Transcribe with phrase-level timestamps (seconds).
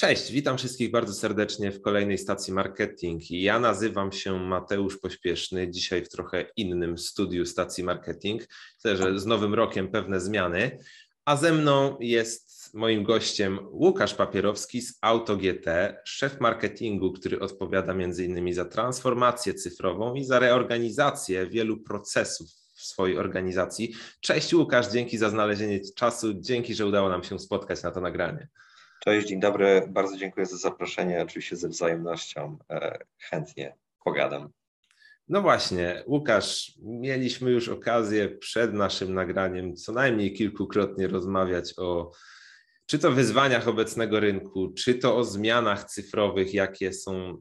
[0.00, 3.30] Cześć, witam wszystkich bardzo serdecznie w kolejnej stacji marketing.
[3.30, 8.42] Ja nazywam się Mateusz Pośpieszny, dzisiaj w trochę innym studiu stacji marketing.
[8.74, 10.78] Myślę, że z nowym rokiem pewne zmiany,
[11.24, 15.66] a ze mną jest moim gościem Łukasz Papierowski z AutoGT,
[16.04, 23.18] szef marketingu, który odpowiada innymi za transformację cyfrową i za reorganizację wielu procesów w swojej
[23.18, 23.94] organizacji.
[24.20, 28.48] Cześć Łukasz, dzięki za znalezienie czasu, dzięki, że udało nam się spotkać na to nagranie.
[29.04, 29.88] Cześć, dzień dobry.
[29.88, 31.22] Bardzo dziękuję za zaproszenie.
[31.22, 34.50] Oczywiście ze wzajemnością e, chętnie pogadam.
[35.28, 42.12] No właśnie, Łukasz, mieliśmy już okazję przed naszym nagraniem co najmniej kilkukrotnie rozmawiać o
[42.86, 47.40] czy to wyzwaniach obecnego rynku, czy to o zmianach cyfrowych, jakie są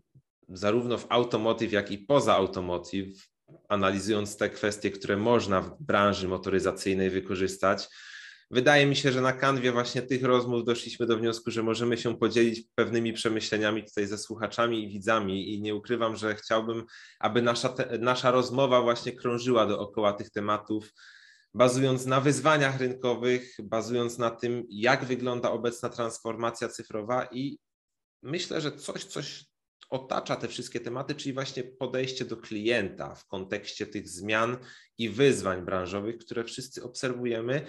[0.50, 3.28] zarówno w automotive, jak i poza automotive,
[3.70, 7.88] analizując te kwestie, które można w branży motoryzacyjnej wykorzystać.
[8.52, 12.18] Wydaje mi się, że na kanwie właśnie tych rozmów doszliśmy do wniosku, że możemy się
[12.18, 16.86] podzielić pewnymi przemyśleniami tutaj ze słuchaczami i widzami i nie ukrywam, że chciałbym,
[17.20, 20.94] aby nasza, te, nasza rozmowa właśnie krążyła dookoła tych tematów,
[21.54, 27.60] bazując na wyzwaniach rynkowych, bazując na tym, jak wygląda obecna transformacja cyfrowa i
[28.24, 29.46] myślę, że coś, coś
[29.90, 34.58] otacza te wszystkie tematy, czyli właśnie podejście do klienta w kontekście tych zmian
[34.98, 37.66] i wyzwań branżowych, które wszyscy obserwujemy,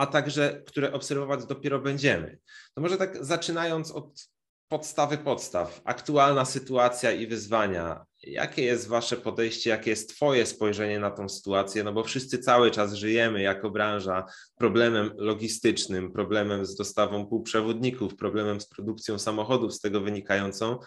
[0.00, 2.38] a także które obserwować dopiero będziemy.
[2.74, 4.28] To może tak zaczynając od
[4.68, 8.04] podstawy podstaw, aktualna sytuacja i wyzwania.
[8.22, 11.84] Jakie jest Wasze podejście, jakie jest Twoje spojrzenie na tą sytuację?
[11.84, 14.24] No bo wszyscy cały czas żyjemy jako branża
[14.56, 20.78] problemem logistycznym, problemem z dostawą półprzewodników, problemem z produkcją samochodów z tego wynikającą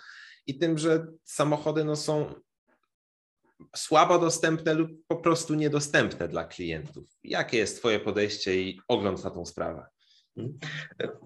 [0.47, 2.33] i tym, że samochody no, są
[3.75, 7.03] słabo dostępne lub po prostu niedostępne dla klientów.
[7.23, 9.85] Jakie jest Twoje podejście i ogląd na tą sprawę?
[10.37, 10.59] Mhm.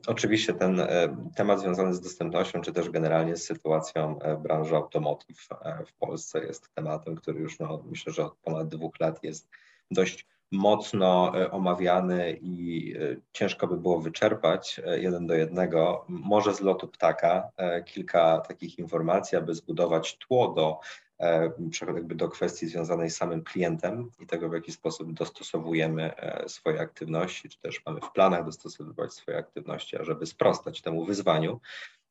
[0.07, 5.47] Oczywiście ten e, temat związany z dostępnością, czy też generalnie z sytuacją e, branży automotive
[5.61, 9.49] e, w Polsce jest tematem, który już no, myślę, że od ponad dwóch lat jest
[9.91, 12.93] dość mocno omawiany i
[13.33, 16.05] ciężko by było wyczerpać jeden do jednego.
[16.07, 17.49] Może z lotu ptaka
[17.85, 20.79] kilka takich informacji, aby zbudować tło do
[21.19, 21.51] E,
[21.95, 26.81] jakby do kwestii związanej z samym klientem i tego, w jaki sposób dostosowujemy e, swoje
[26.81, 31.59] aktywności, czy też mamy w planach dostosowywać swoje aktywności, ażeby sprostać temu wyzwaniu,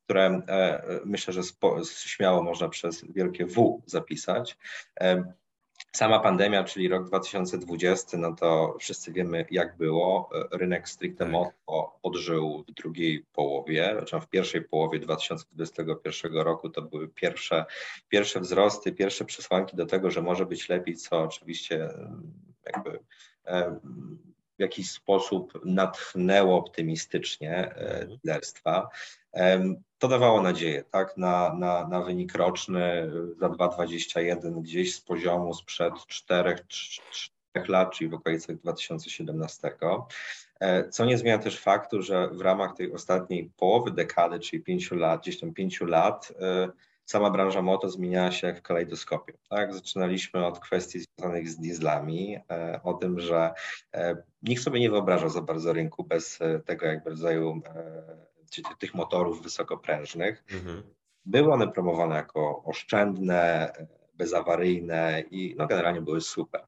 [0.05, 1.43] które e, myślę, że
[1.87, 4.59] śmiało można przez wielkie W zapisać.
[5.97, 10.31] Sama pandemia, czyli rok 2020, no to wszyscy wiemy, jak było.
[10.53, 11.33] Rynek stricte tak.
[11.33, 17.65] moto odżył w drugiej połowie, znaczy w pierwszej połowie 2021 roku to były pierwsze,
[18.09, 21.89] pierwsze wzrosty, pierwsze przesłanki do tego, że może być lepiej, co oczywiście
[22.67, 22.99] jakby
[24.56, 28.89] w jakiś sposób natchnęło optymistycznie e, liderstwa.
[29.99, 35.95] To dawało nadzieję tak, na, na, na wynik roczny za 2,21 gdzieś z poziomu sprzed
[36.06, 39.71] 4, 4 lat, czyli w okolicach 2017.
[40.61, 44.91] E, co nie zmienia też faktu, że w ramach tej ostatniej połowy dekady, czyli 5
[44.91, 46.69] lat, gdzieś tam 5 lat, e,
[47.06, 49.33] sama branża moto zmieniała się jak w kalejdoskopie.
[49.50, 49.75] Tak?
[49.75, 53.53] Zaczynaliśmy od kwestii związanych z dieslami, e, o tym, że
[53.94, 57.61] e, nikt sobie nie wyobrażał za bardzo rynku bez e, tego jakby rodzaju
[58.78, 60.45] tych motorów wysokoprężnych.
[60.53, 60.83] Mhm.
[61.25, 63.72] Były one promowane jako oszczędne,
[64.15, 66.61] bezawaryjne i no, generalnie były super.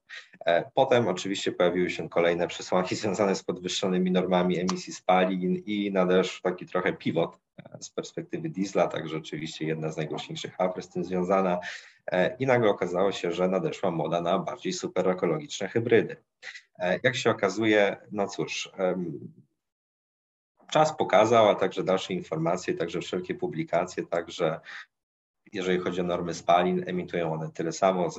[0.73, 6.65] Potem oczywiście pojawiły się kolejne przesłanki związane z podwyższonymi normami emisji spalin i nadeszł taki
[6.65, 7.37] trochę pivot
[7.79, 11.59] z perspektywy diesla, także oczywiście jedna z najgłośniejszych afer z tym związana.
[12.07, 16.15] E, I nagle okazało się, że nadeszła moda na bardziej super ekologiczne hybrydy.
[16.79, 18.71] E, jak się okazuje, no cóż,
[20.71, 24.59] czas pokazał, a także dalsze informacje, także wszelkie publikacje, także
[25.53, 28.09] jeżeli chodzi o normy spalin, emitują one tyle samo,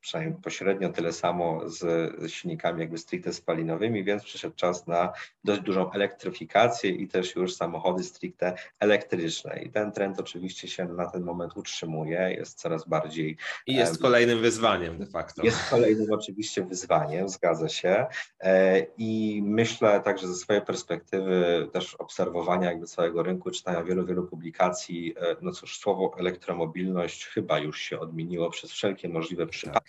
[0.00, 1.78] przynajmniej pośrednio tyle samo z,
[2.18, 5.12] z silnikami jakby stricte spalinowymi, więc przyszedł czas na
[5.44, 9.62] dość dużą elektryfikację i też już samochody stricte elektryczne.
[9.62, 13.36] I ten trend oczywiście się na ten moment utrzymuje, jest coraz bardziej...
[13.66, 15.42] I jest um, kolejnym wyzwaniem de facto.
[15.42, 18.06] Jest kolejnym oczywiście wyzwaniem, zgadza się.
[18.40, 24.26] E, I myślę także ze swojej perspektywy też obserwowania jakby całego rynku, czytania wielu, wielu
[24.26, 29.87] publikacji, e, no cóż, słowo elektromobilność chyba już się odmieniło przez wszelkie możliwe przypadki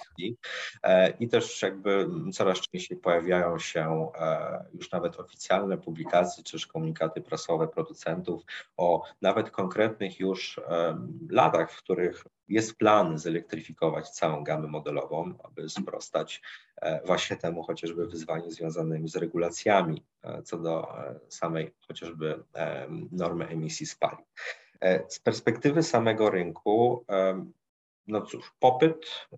[1.20, 4.12] I też jakby coraz częściej pojawiają się
[4.74, 8.42] już nawet oficjalne publikacje czy też komunikaty prasowe producentów
[8.78, 10.60] o nawet konkretnych już
[11.30, 16.42] latach, w których jest plan zelektryfikować całą gamę modelową, aby sprostać
[16.82, 22.44] e, właśnie temu chociażby wyzwaniu związanym z regulacjami e, co do e, samej chociażby
[23.12, 24.26] normy emisji spalin.
[25.08, 27.06] Z perspektywy samego rynku,
[28.10, 29.30] no cóż, popyt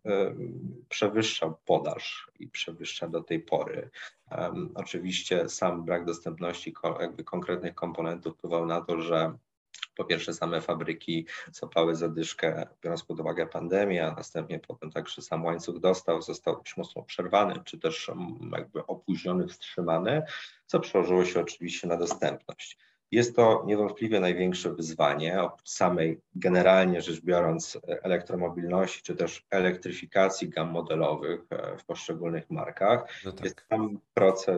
[0.90, 3.90] przewyższa podaż i przewyższa do tej pory.
[4.76, 9.38] Oczywiście sam brak dostępności jakby konkretnych komponentów wpływał na to, że
[9.96, 15.46] po pierwsze same fabryki zapały zadyszkę, biorąc pod uwagę pandemię, a następnie potem także sam
[15.46, 18.12] łańcuch dostaw został dość mocno przerwany, czy też
[18.52, 20.24] jakby opóźniony, wstrzymany,
[20.66, 22.78] co przełożyło się oczywiście na dostępność.
[23.12, 30.72] Jest to niewątpliwie największe wyzwanie, oprócz samej generalnie rzecz biorąc elektromobilności, czy też elektryfikacji gam
[30.72, 33.22] modelowych e, w poszczególnych markach.
[33.25, 33.46] No tak.
[33.46, 34.58] Jest tam proces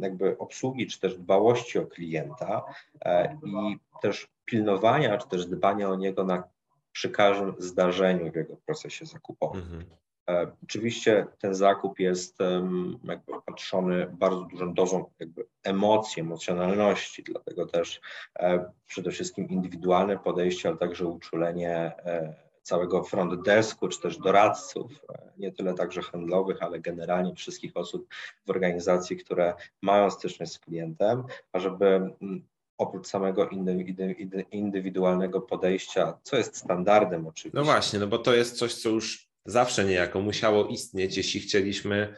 [0.00, 2.64] jakby obsługi, czy też dbałości o klienta
[3.04, 6.42] e, i też pilnowania, czy też dbania o niego na,
[6.92, 9.62] przy każdym zdarzeniu w jego procesie zakupowym.
[9.62, 9.84] Mhm.
[10.30, 12.38] E, oczywiście ten zakup jest
[13.04, 18.00] jakby opatrzony bardzo dużą dozą jakby emocji, emocjonalności, dlatego też
[18.38, 21.92] e, przede wszystkim indywidualne podejście, ale także uczulenie
[22.66, 24.92] całego front desku, czy też doradców,
[25.38, 28.08] nie tyle także handlowych, ale generalnie wszystkich osób
[28.46, 32.10] w organizacji, które mają styczność z klientem, ażeby
[32.78, 33.48] oprócz samego
[34.50, 37.58] indywidualnego podejścia, co jest standardem oczywiście.
[37.58, 42.16] No właśnie, no bo to jest coś, co już zawsze niejako musiało istnieć, jeśli chcieliśmy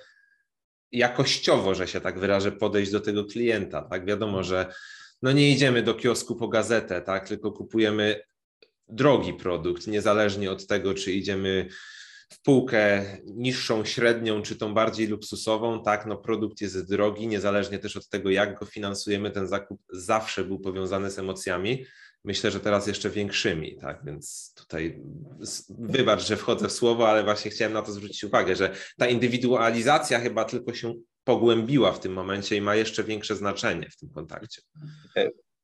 [0.93, 3.83] jakościowo, że się tak wyrażę, podejść do tego klienta.
[3.83, 4.75] Tak, wiadomo, że
[5.23, 8.21] no nie idziemy do kiosku po gazetę, tak, tylko kupujemy
[8.89, 11.69] drogi produkt, niezależnie od tego, czy idziemy
[12.33, 17.97] w półkę niższą, średnią, czy tą bardziej luksusową, tak, no produkt jest drogi, niezależnie też
[17.97, 21.85] od tego, jak go finansujemy, ten zakup zawsze był powiązany z emocjami.
[22.29, 25.01] Myślę, że teraz jeszcze większymi, tak, więc tutaj
[25.69, 30.21] wybacz, że wchodzę w słowo, ale właśnie chciałem na to zwrócić uwagę, że ta indywidualizacja
[30.21, 30.95] chyba tylko się
[31.25, 34.63] pogłębiła w tym momencie i ma jeszcze większe znaczenie w tym kontakcie.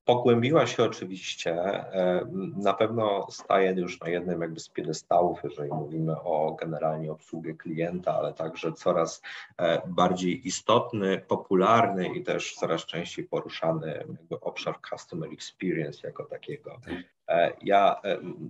[0.04, 6.20] Pogłębiła się oczywiście, e, na pewno staje już na jednym jakby z piedestałów, jeżeli mówimy
[6.20, 9.22] o generalnie obsługę klienta, ale także coraz
[9.58, 16.80] e, bardziej istotny, popularny i też coraz częściej poruszany jakby obszar customer experience jako takiego.
[17.28, 18.00] E, ja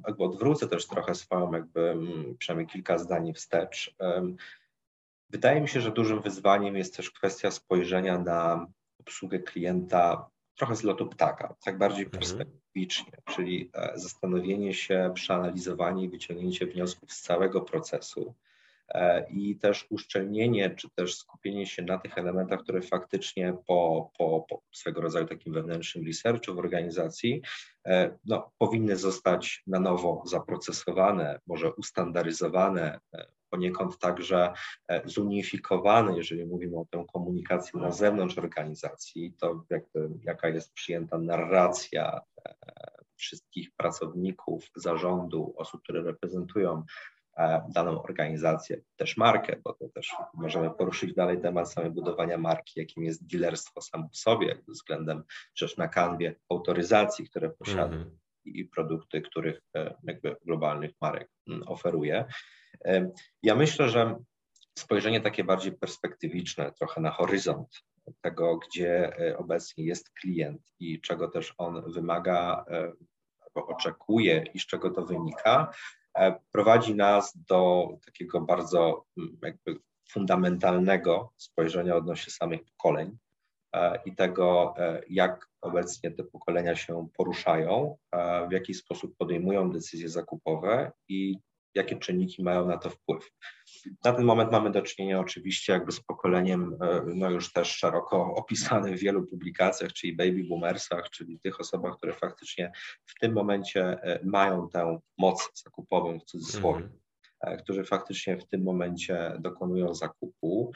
[0.06, 1.97] jakby odwrócę też trochę swoją jakby
[2.39, 3.97] przynajmniej kilka zdań wstecz.
[5.31, 8.67] Wydaje mi się, że dużym wyzwaniem jest też kwestia spojrzenia na
[9.01, 12.21] obsługę klienta trochę z lotu ptaka, tak bardziej mhm.
[12.21, 18.35] perspektywicznie, czyli e, zastanowienie się, przeanalizowanie i wyciągnięcie wniosków z całego procesu
[18.89, 24.47] e, i też uszczelnienie, czy też skupienie się na tych elementach, które faktycznie po, po,
[24.49, 27.43] po swego rodzaju takim wewnętrznym researchu w organizacji
[27.87, 33.01] e, no, powinny zostać na nowo zaprocesowane, może ustandaryzowane,
[33.55, 34.53] poniekąd także
[34.89, 41.19] e, zunifikowane, jeżeli mówimy o tę komunikację na zewnątrz organizacji, to jakby, jaka jest przyjęta
[41.19, 42.55] narracja e,
[43.17, 46.83] wszystkich pracowników, zarządu, osób, które reprezentują
[47.37, 52.81] e, daną organizację, też markę, bo to też możemy poruszyć dalej temat samego budowania marki,
[52.81, 55.23] jakim jest dealerstwo samo w sobie, względem
[55.55, 58.11] przecież na kanwie autoryzacji, które posiada mm -hmm.
[58.45, 59.61] i produkty, których
[60.03, 62.25] jakby globalnych marek mm, oferuje.
[63.43, 64.17] Ja myślę, że
[64.79, 67.84] spojrzenie takie bardziej perspektywiczne, trochę na horyzont
[68.20, 72.93] tego, gdzie e, obecnie jest klient i czego też on wymaga e,
[73.41, 75.72] albo oczekuje i z czego to wynika,
[76.19, 79.05] e, prowadzi nas do takiego bardzo
[79.43, 79.76] jakby
[80.10, 83.19] fundamentalnego spojrzenia odnośnie samych pokoleń
[84.05, 84.74] i tego,
[85.08, 87.96] jak obecnie te pokolenia się poruszają,
[88.48, 91.38] w jaki sposób podejmują decyzje zakupowe i
[91.75, 93.31] jakie czynniki mają na to wpływ.
[94.05, 98.35] Na ten moment mamy do czynienia oczywiście jakby z pokoleniem, e, no już też szeroko
[98.35, 102.73] opisanym w wielu publikacjach, czyli baby boomersach, czyli tych osobach, które faktycznie
[103.07, 106.85] w tym momencie e, mają tę moc zakupową w cudzysłowie.
[106.85, 107.05] Mm
[107.59, 110.73] którzy faktycznie w tym momencie dokonują zakupu,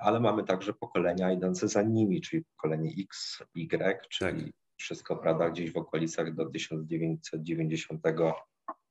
[0.00, 4.52] ale mamy także pokolenia idące za nimi, czyli pokolenie X, Y, czyli tak.
[4.76, 8.02] wszystko prawda gdzieś w okolicach do 1990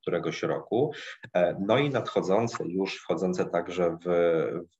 [0.01, 0.91] któregoś roku.
[1.33, 4.09] E, no i nadchodzące, już wchodzące także w,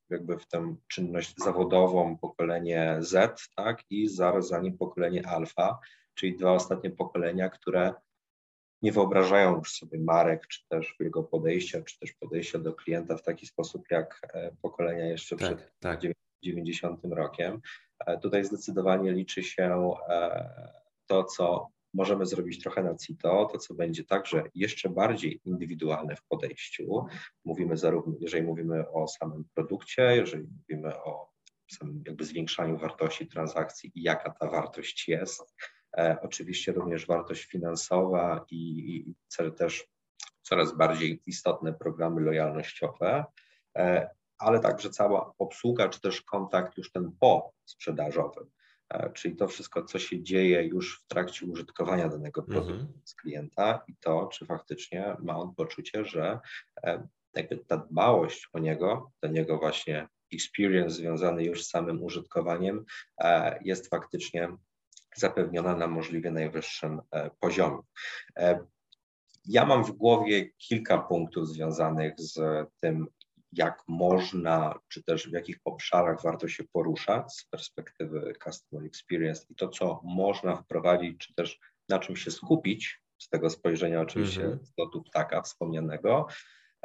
[0.09, 5.79] jakby w tę czynność zawodową pokolenie Z, tak, i zaraz za nim pokolenie alfa,
[6.13, 7.93] czyli dwa ostatnie pokolenia, które
[8.81, 13.23] nie wyobrażają już sobie marek, czy też jego podejścia, czy też podejścia do klienta w
[13.23, 16.01] taki sposób, jak e, pokolenia jeszcze tak, przed tak.
[16.43, 17.61] 90 rokiem.
[18.05, 19.93] E, tutaj zdecydowanie liczy się
[21.07, 26.23] to, co możemy zrobić trochę na CITO, to co będzie także jeszcze bardziej indywidualne w
[26.23, 27.05] podejściu.
[27.45, 31.29] Mówimy zarówno, jeżeli mówimy o samym produkcie, jeżeli mówimy o
[31.71, 35.55] samym jakby zwiększaniu wartości transakcji i jaka ta wartość jest.
[35.97, 39.87] E, oczywiście również wartość finansowa i, i też
[40.41, 43.25] coraz bardziej istotne programy lojalnościowe,
[43.77, 48.45] e, ale także cała obsługa, czy też kontakt już ten po sprzedażowy, e,
[49.13, 53.09] czyli to wszystko, co się dzieje już w trakcie użytkowania danego produktu mm -hmm.
[53.09, 56.39] z klienta i to, czy faktycznie ma on poczucie, że
[57.35, 62.85] jakby ta dbałość o niego, do niego właśnie experience związany już z samym użytkowaniem
[63.61, 64.49] jest faktycznie
[65.15, 67.79] zapewniona na możliwie najwyższym e, poziomie.
[68.37, 68.59] E,
[69.45, 72.39] ja mam w głowie kilka punktów związanych z
[72.81, 73.07] tym,
[73.51, 79.55] jak można, czy też w jakich obszarach warto się poruszać z perspektywy Customer Experience i
[79.55, 84.57] to, co można wprowadzić, czy też na czym się skupić, z tego spojrzenia oczywiście mm
[84.57, 84.65] -hmm.
[84.65, 86.27] z lotu ptaka wspomnianego,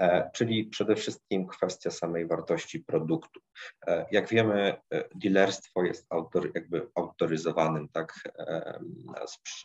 [0.00, 3.40] E, czyli przede wszystkim kwestia samej wartości produktu.
[3.86, 8.14] E, jak wiemy, e, dealerstwo jest autor, jakby autoryzowanym tak,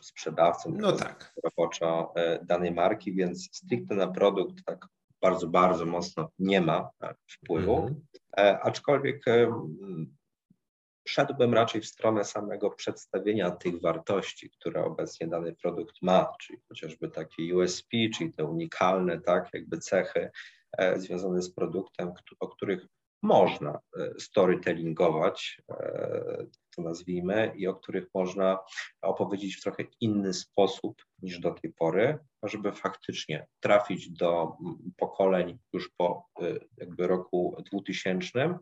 [0.02, 1.34] sprzedawcą no tak.
[1.44, 4.86] roboczo danej marki, więc stricte na produkt tak
[5.22, 6.90] bardzo, bardzo mocno nie ma
[7.26, 7.78] wpływu.
[7.78, 8.58] Mm -hmm.
[8.62, 9.24] Aczkolwiek
[11.08, 17.10] szedłbym raczej w stronę samego przedstawienia tych wartości, które obecnie dany produkt ma, czyli chociażby
[17.10, 20.30] takie USP, czyli te unikalne, tak, jakby cechy
[20.78, 22.86] e, związane z produktem, o których
[23.22, 26.46] można e, storytellingować, e,
[26.76, 28.58] to nazwijmy, i o których można
[29.02, 34.52] opowiedzieć w trochę inny sposób niż do tej pory, żeby faktycznie trafić do
[34.96, 36.26] pokoleń już po
[36.76, 38.58] jakby roku 2000,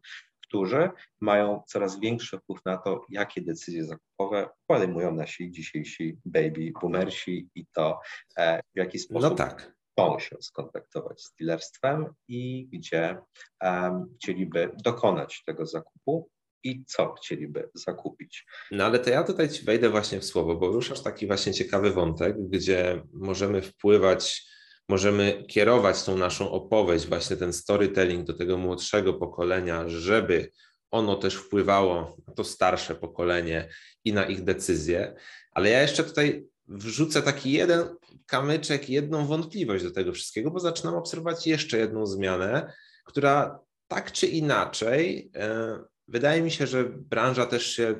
[0.48, 7.48] którzy mają coraz większy wpływ na to, jakie decyzje zakupowe podejmują nasi dzisiejsi baby boomersi
[7.54, 8.00] i to
[8.38, 9.74] e, w jaki sposób no tak.
[9.92, 13.18] chcą się skontaktować z dealerstwem i gdzie
[13.62, 16.30] um, chcieliby dokonać tego zakupu
[16.62, 18.46] i co chcieliby zakupić.
[18.70, 21.90] No ale to ja tutaj Ci wejdę właśnie w słowo, bo ruszasz taki właśnie ciekawy
[21.90, 24.48] wątek, gdzie możemy wpływać
[24.88, 30.50] możemy kierować tą naszą opowieść, właśnie ten storytelling do tego młodszego pokolenia, żeby
[30.90, 33.68] ono też wpływało na to starsze pokolenie
[34.04, 35.14] i na ich decyzje.
[35.52, 37.96] Ale ja jeszcze tutaj wrzucę taki jeden
[38.26, 42.72] kamyczek, jedną wątpliwość do tego wszystkiego, bo zaczynam obserwować jeszcze jedną zmianę,
[43.04, 47.94] która tak czy inaczej, e, wydaje mi się, że branża też się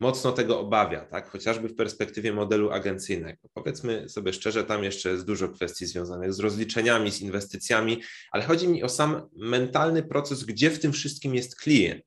[0.00, 1.30] mocno tego obawia, tak?
[1.30, 3.48] chociażby w perspektywie modelu agencyjnego.
[3.54, 8.68] Powiedzmy sobie szczerze, tam jeszcze jest dużo kwestii związanych z rozliczeniami, z inwestycjami, ale chodzi
[8.68, 12.04] mi o sam mentalny proces, gdzie w tym wszystkim jest klient.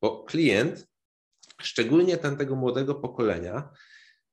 [0.00, 0.86] Bo klient,
[1.62, 3.68] szczególnie ten tego młodego pokolenia,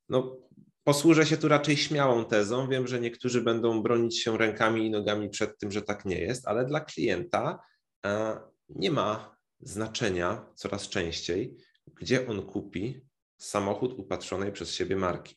[0.10, 0.38] no,
[0.84, 2.70] posłużę się tu raczej śmiałą tezą.
[2.70, 6.48] Wiem, że niektórzy będą bronić się rękami i nogami przed tym, że tak nie jest,
[6.48, 7.60] ale dla klienta
[8.06, 8.40] e,
[8.70, 11.58] nie ma znaczenia coraz częściej,
[11.96, 13.02] gdzie on kupi
[13.38, 15.36] samochód upatrzonej przez siebie marki.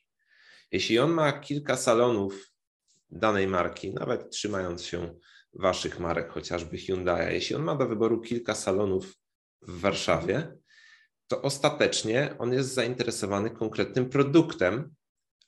[0.72, 2.52] Jeśli on ma kilka salonów
[3.10, 5.14] danej marki, nawet trzymając się
[5.52, 9.14] waszych marek, chociażby Hyundai, jeśli on ma do wyboru kilka salonów
[9.62, 10.56] w Warszawie,
[11.26, 14.94] to ostatecznie on jest zainteresowany konkretnym produktem,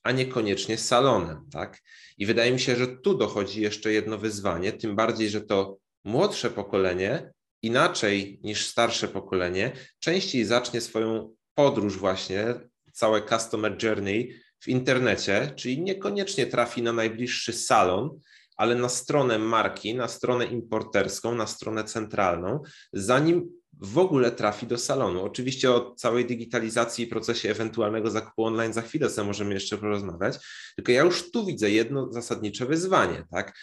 [0.03, 1.83] a niekoniecznie salonem, tak?
[2.19, 6.51] I wydaje mi się, że tu dochodzi jeszcze jedno wyzwanie, tym bardziej, że to młodsze
[6.51, 7.33] pokolenie
[7.67, 12.55] inaczej niż starsze pokolenie, częściej zacznie swoją podróż właśnie,
[12.93, 18.21] całe customer journey w internecie, czyli niekoniecznie trafi na najbliższy salon,
[18.57, 24.79] ale na stronę marki, na stronę importerską, na stronę centralną, zanim w ogóle trafi do
[24.79, 25.25] salonu.
[25.25, 30.39] Oczywiście o całej digitalizacji i procesie ewentualnego zakupu online za chwilę sobie możemy jeszcze porozmawiać,
[30.77, 33.59] tylko ja już tu widzę jedno zasadnicze wyzwanie, tak?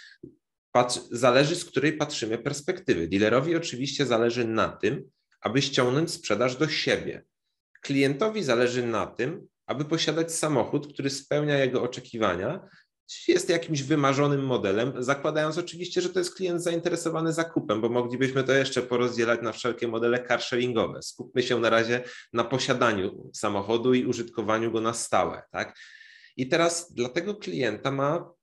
[0.74, 3.08] Patrz, zależy z której patrzymy perspektywy.
[3.08, 5.10] Dealerowi oczywiście zależy na tym,
[5.42, 7.24] aby ściągnąć sprzedaż do siebie.
[7.82, 12.68] Klientowi zależy na tym, aby posiadać samochód, który spełnia jego oczekiwania,
[13.28, 18.54] jest jakimś wymarzonym modelem, zakładając oczywiście, że to jest klient zainteresowany zakupem, bo moglibyśmy to
[18.54, 21.02] jeszcze porozdzielać na wszelkie modele carsharingowe.
[21.02, 22.04] Skupmy się na razie
[22.34, 25.44] na posiadaniu samochodu i użytkowaniu go na stałe.
[25.52, 25.78] Tak?
[26.38, 28.34] I teraz dla tego klienta ma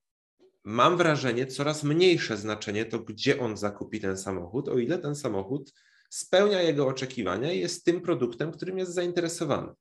[0.64, 5.73] mam wrażenie, coraz mniejsze znaczenie to, gdzie on zakupi ten samochód, o ile ten samochód
[6.11, 9.73] spełnia jego oczekiwania i jest tym produktem, którym jest zainteresowany.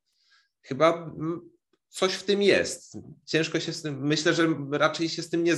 [0.61, 1.11] Chyba
[1.89, 2.97] coś w tym jest.
[3.25, 5.53] Ciężko się z tym, myślę, że raczej się z tym nie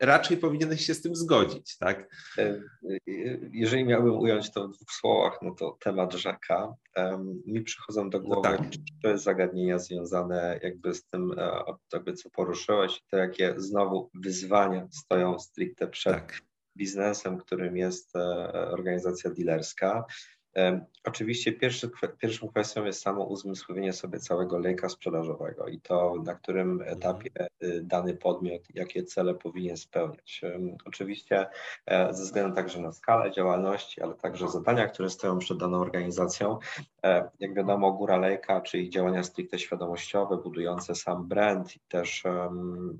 [0.00, 2.14] raczej powinieneś się z tym zgodzić, tak?
[2.38, 2.60] E,
[3.52, 6.74] jeżeli miałbym ująć to w dwóch słowach, no to temat rzeka.
[7.46, 8.66] Mi przychodzą do no głowy no tak.
[9.02, 11.62] trzy zagadnienia związane jakby z tym, e,
[11.92, 16.40] jakby co poruszyłeś, te jakie znowu wyzwania stoją stricte przed tak.
[16.76, 18.20] biznesem, którym jest e,
[18.52, 20.04] organizacja dealerska.
[21.04, 26.70] Oczywiście pierwszy, pierwszą kwestią jest samo uzmysłowienie sobie całego lejka sprzedażowego i to, na którym
[26.70, 26.98] mhm.
[26.98, 27.30] etapie
[27.62, 30.40] y, dany podmiot, jakie cele powinien spełniać.
[30.84, 31.46] Oczywiście
[31.86, 36.58] e, ze względu także na skalę działalności, ale także zadania, które stoją przed daną organizacją.
[37.04, 42.24] E, jak wiadomo, góra lejka, czyli działania stricte świadomościowe, budujące sam brand i też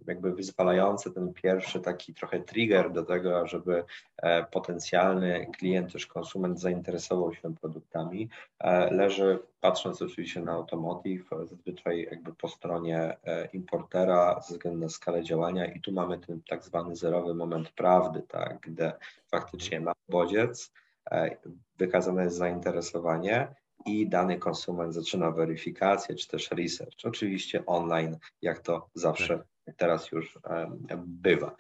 [0.07, 3.85] jakby wyzwalające ten pierwszy taki trochę trigger do tego, żeby
[4.17, 8.29] e, potencjalny klient, też konsument zainteresował się produktami,
[8.59, 14.89] e, leży, patrząc oczywiście na automotive, zazwyczaj jakby po stronie e, importera ze względu na
[14.89, 18.93] skalę działania i tu mamy ten tak zwany zerowy moment prawdy, tak, gdzie
[19.31, 20.73] faktycznie ma bodziec,
[21.11, 21.37] e,
[21.79, 23.55] wykazane jest zainteresowanie
[23.87, 29.77] i dany konsument zaczyna weryfikację czy też research, oczywiście online, jak to zawsze tak.
[29.77, 30.39] teraz już
[30.97, 31.57] bywa.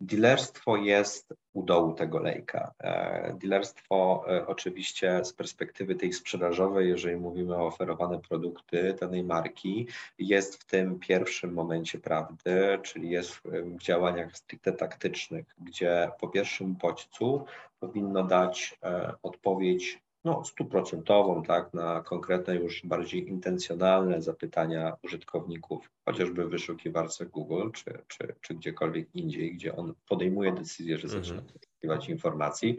[0.00, 2.72] Dealerstwo jest u dołu tego lejka.
[2.78, 9.86] E, dealerstwo e, oczywiście z perspektywy tej sprzedażowej, jeżeli mówimy o oferowane produkty danej marki,
[10.18, 16.74] jest w tym pierwszym momencie prawdy, czyli jest w działaniach stricte taktycznych, gdzie po pierwszym
[16.74, 17.44] bodźcu
[17.80, 26.44] powinno dać e, odpowiedź no, stuprocentową, tak, na konkretne już bardziej intencjonalne zapytania użytkowników, chociażby
[26.44, 31.24] w wyszukiwarce Google czy, czy, czy gdziekolwiek indziej, gdzie on podejmuje decyzję, że mhm.
[31.24, 32.76] zaczyna poszukiwać informacji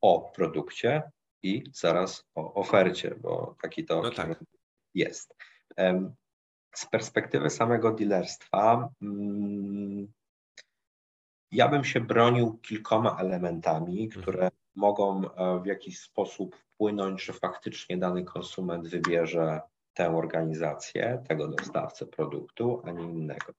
[0.00, 1.02] o produkcie
[1.42, 4.44] i zaraz o ofercie, bo taki to no tak.
[4.94, 5.36] jest.
[6.74, 10.12] Z perspektywy samego dealerstwa, mm,
[11.52, 14.22] ja bym się bronił kilkoma elementami, mhm.
[14.22, 19.60] które mogą e, w jakiś sposób wpłynąć, że faktycznie dany konsument wybierze
[19.94, 23.52] tę organizację, tego dostawcę produktu, a nie innego.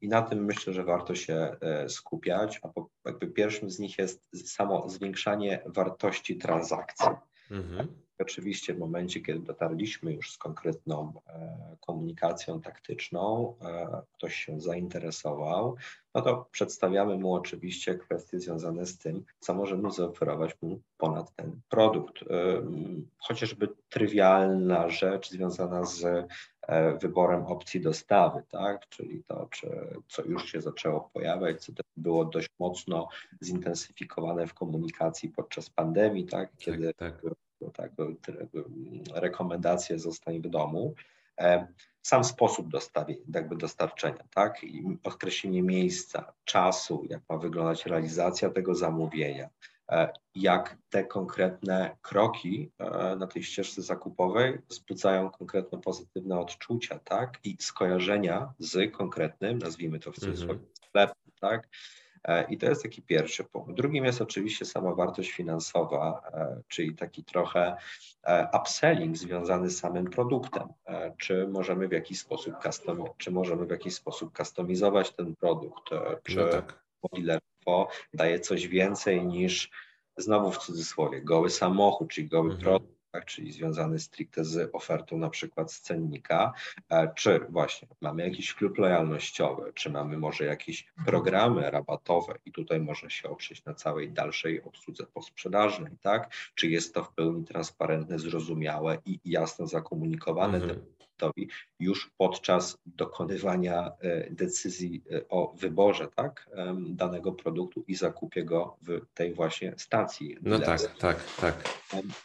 [0.00, 2.68] I na tym myślę, że warto się e, skupiać, a
[3.04, 7.08] jakby pierwszym z nich jest samo zwiększanie wartości transakcji.
[7.50, 7.88] Mhm.
[8.30, 15.76] Oczywiście w momencie, kiedy dotarliśmy już z konkretną e, komunikacją taktyczną, e, ktoś się zainteresował,
[16.14, 21.60] no to przedstawiamy mu oczywiście kwestie związane z tym, co możemy zaoferować mu ponad ten
[21.68, 22.22] produkt.
[22.22, 22.26] E,
[23.18, 26.26] chociażby trywialna rzecz związana z
[27.00, 28.88] wyborem opcji dostawy, tak?
[28.88, 29.68] czyli to, czy,
[30.08, 33.08] co już się zaczęło pojawiać, co było dość mocno
[33.42, 36.50] zintensyfikowane w komunikacji podczas pandemii, tak?
[36.50, 37.34] tak kiedy tak, tak
[37.70, 37.92] tak,
[39.14, 40.94] rekomendacje zostań w domu.
[41.40, 41.66] E,
[42.02, 42.66] sam sposób
[43.34, 49.48] jakby dostarczenia, tak, i określenie miejsca, czasu, jak ma wyglądać realizacja tego zamówienia,
[49.88, 57.38] e, jak te konkretne kroki e, na tej ścieżce zakupowej wzbudzają konkretne pozytywne odczucia, tak,
[57.44, 60.86] i skojarzenia z konkretnym, nazwijmy to w cudzysłowie, mm -hmm.
[60.86, 61.68] sklepem, tak,
[62.48, 63.72] I to jest taki pierwszy punkt.
[63.72, 67.76] Drugim jest oczywiście sama wartość finansowa, e, czyli taki trochę
[68.22, 70.68] e, upselling związany z samym produktem.
[71.18, 75.84] Czy możemy w jakiś sposób custom, czy możemy w jakiś sposób customizować ten produkt,
[76.24, 76.84] czy no tak.
[78.14, 79.70] daje coś więcej niż
[80.16, 82.62] znowu w cudzysłowie goły samochód, czyli goły mhm.
[82.62, 86.52] produkt czyli związany stricte z ofertą na przykład z cennika,
[86.88, 92.80] e, czy właśnie mamy jakiś klub lojalnościowy, czy mamy może jakieś programy rabatowe i tutaj
[92.80, 96.32] można się oprzeć na całej dalszej obsłudze posprzedażnej, tak?
[96.54, 100.56] Czy jest to w pełni transparentne, zrozumiałe i jasno zakomunikowane?
[100.56, 100.99] Mhm
[101.80, 106.50] już podczas dokonywania e, decyzji e, o wyborze tak,
[106.88, 110.36] danego produktu i zakupie go w tej właśnie stacji.
[110.42, 111.64] No tak, tak, tak.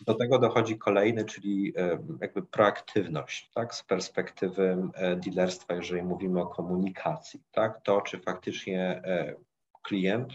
[0.05, 1.73] Do tego dochodzi kolejny, czyli
[2.21, 9.01] jakby proaktywność, tak, z perspektywy e, dealerstwa, jeżeli mówimy o komunikacji, tak, to czy faktycznie
[9.81, 10.33] klient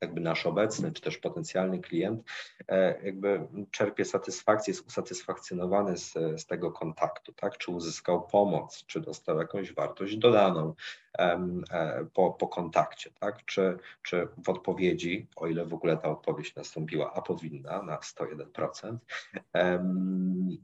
[0.00, 2.22] jakby nasz obecny, czy też potencjalny klient,
[2.68, 7.58] e, jakby czerpie satysfakcję, jest usatysfakcjonowany z, z tego kontaktu, tak?
[7.58, 10.74] Czy uzyskał pomoc, czy dostał jakąś wartość dodaną
[11.18, 13.44] e, po, po kontakcie, tak?
[13.44, 18.96] Czy, czy w odpowiedzi, o ile w ogóle ta odpowiedź nastąpiła, a powinna na 101%,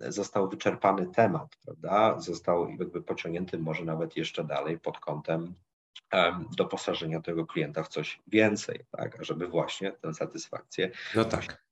[0.09, 2.21] został wyczerpany temat, prawda?
[2.21, 5.55] Został jakby pociągnięty może nawet jeszcze dalej pod kątem
[6.57, 10.91] doposażenia tego klienta w coś więcej, tak, żeby właśnie tę satysfakcję.
[11.15, 11.67] No tak.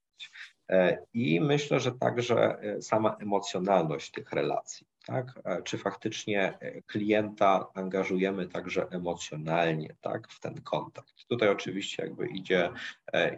[0.70, 5.40] E, I myślę, że także e, sama emocjonalność tych relacji, tak?
[5.44, 10.28] E, czy faktycznie klienta angażujemy także emocjonalnie tak?
[10.28, 11.26] w ten kontakt.
[11.28, 12.70] Tutaj oczywiście jakby idzie,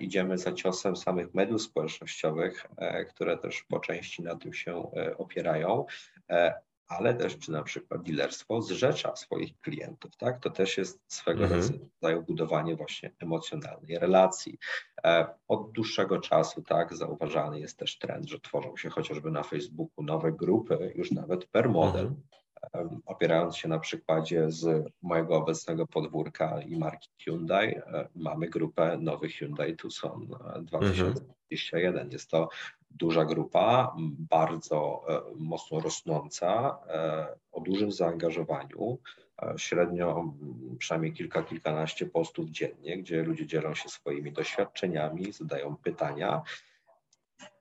[0.00, 2.66] idziemy za ciosem samych mediów społecznościowych,
[3.08, 5.84] które też po części na tym się opierają,
[6.88, 10.40] ale też czy na przykład dealerstwo zrzecza swoich klientów, tak?
[10.40, 11.62] To też jest swego mhm.
[12.02, 14.58] rodzaju budowanie właśnie emocjonalnej relacji.
[15.04, 20.04] E, od dłuższego czasu, tak, zauważany jest też trend, że tworzą się chociażby na Facebooku
[20.04, 22.22] nowe grupy, już nawet per model, mhm.
[23.06, 29.32] Opierając się na przykładzie z mojego obecnego podwórka i marki Hyundai, e, mamy grupę nowych
[29.32, 30.26] Hyundai Tucson
[30.62, 31.88] 2021.
[31.88, 32.12] Mhm.
[32.12, 32.48] Jest to
[32.90, 33.96] duża grupa,
[34.30, 38.98] bardzo e, mocno rosnąca, e, o dużym zaangażowaniu.
[39.42, 40.34] E, średnio
[40.78, 46.42] przynajmniej kilka, kilkanaście postów dziennie, gdzie ludzie dzielą się swoimi doświadczeniami, zadają pytania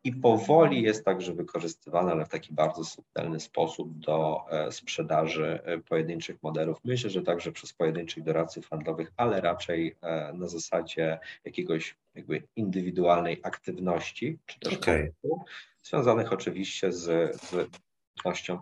[0.04, 5.78] i powoli jest także wykorzystywana, ale w taki bardzo subtelny sposób do e, sprzedaży e,
[5.78, 6.78] pojedynczych modelów.
[6.84, 13.40] Myślę, że także przez pojedynczych doradców handlowych, ale raczej e, na zasadzie jakiegoś jakby indywidualnej
[13.44, 15.14] aktywności, czy też okay.
[15.84, 17.70] związanych oczywiście z, z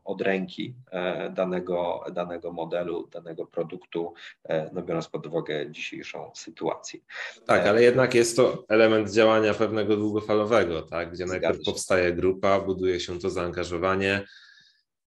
[0.05, 4.13] od ręki e, danego, danego modelu, danego produktu,
[4.43, 6.99] e, no biorąc pod uwagę dzisiejszą sytuację.
[7.45, 11.11] Tak, ale jednak jest to element działania pewnego długofalowego, tak?
[11.11, 14.25] gdzie najpierw powstaje grupa, buduje się to zaangażowanie.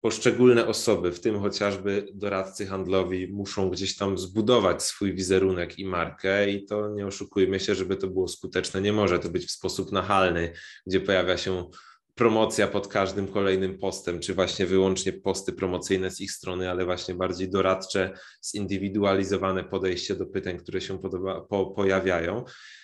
[0.02, 6.50] Poszczególne osoby, w tym chociażby doradcy handlowi, muszą gdzieś tam zbudować swój wizerunek i markę,
[6.50, 8.82] i to nie oszukujmy się, żeby to było skuteczne.
[8.82, 10.54] Nie może to być w sposób nachalny,
[10.88, 11.70] gdzie pojawia się
[12.16, 17.16] promocja pod każdym kolejnym postem, czy właśnie wyłącznie posty promocyjne z ich strony, ale właśnie
[17.16, 18.12] bardziej doradcze,
[18.46, 22.44] zindywidualizowane podejście do pytań, które się podoba, po, pojawiają.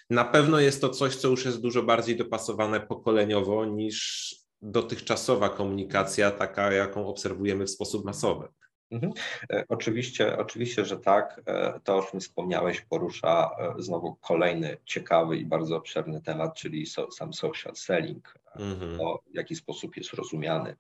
[0.10, 4.30] Na pewno jest to coś, co już jest dużo bardziej dopasowane pokoleniowo niż
[4.62, 8.48] dotychczasowa komunikacja, taka jaką obserwujemy w sposób masowy.
[8.92, 9.14] Mhm.
[9.54, 11.42] E, oczywiście, oczywiście, że tak.
[11.46, 16.86] E, to, o czym wspomniałeś, porusza e, znowu kolejny ciekawy i bardzo obszerny temat, czyli
[17.12, 18.41] sam social selling.
[18.56, 18.98] Mhm.
[18.98, 20.76] To, w jaki sposób jest rozumiany.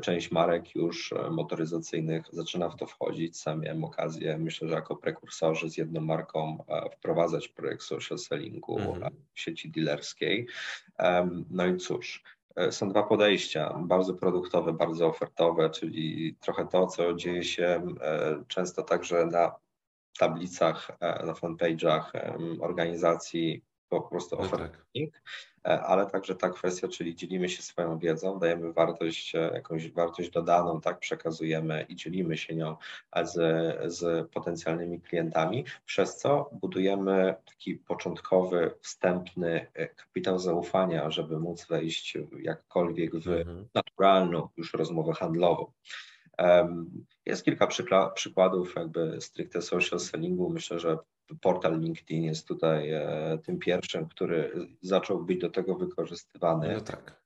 [0.00, 3.38] Część marek już motoryzacyjnych zaczyna w to wchodzić.
[3.38, 9.14] Sam miałem okazję, myślę, że jako prekursorzy z jedną marką wprowadzać projekt social sellingu mhm.
[9.34, 10.46] w sieci dealerskiej.
[11.50, 12.22] No i cóż,
[12.56, 18.44] E, są dwa podejścia, bardzo produktowe, bardzo ofertowe, czyli trochę to, co dzieje się e,
[18.48, 19.54] często także na
[20.18, 22.02] tablicach, e, na fanpage'ach
[22.60, 23.62] organizacji
[24.00, 25.22] po prostu no ofertnik, tak.
[25.64, 30.30] E, ale także ta kwestia, czyli dzielimy się swoją wiedzą, dajemy wartość, e, jakąś wartość
[30.30, 32.76] dodaną, tak, przekazujemy i dzielimy się nią
[33.22, 33.34] z,
[33.94, 42.18] z potencjalnymi klientami, przez co budujemy taki początkowy, wstępny e, kapitał zaufania, żeby móc wejść
[42.38, 43.68] jakkolwiek w mhm.
[43.74, 45.72] naturalną już rozmowę handlową.
[47.26, 47.68] Jest kilka
[48.14, 50.50] przykładów jakby stricte social sellingu.
[50.50, 50.98] Myślę, że
[51.40, 56.74] portal LinkedIn jest tutaj e, tym pierwszym, który zaczął być do tego wykorzystywany.
[56.74, 57.22] No tak.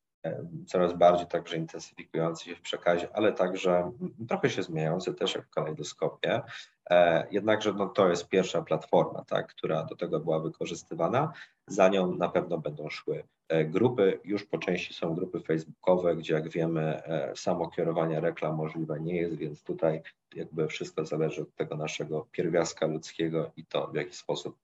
[0.67, 3.93] Coraz bardziej także intensyfikujący się w przekazie, ale także
[4.29, 6.43] trochę się zmieniający też jak w kalejdoskopie.
[6.91, 11.33] E, jednakże no, to jest pierwsza platforma, tak, która do tego była wykorzystywana.
[11.67, 14.21] Za nią na pewno będą szły e, grupy.
[14.25, 17.03] Już po części są grupy facebookowe, gdzie jak wiemy,
[17.35, 20.03] samo kierowanie reklam możliwe nie jest, więc tutaj
[20.35, 24.59] jakby wszystko zależy od tego naszego pierwiastka ludzkiego i to w jaki sposób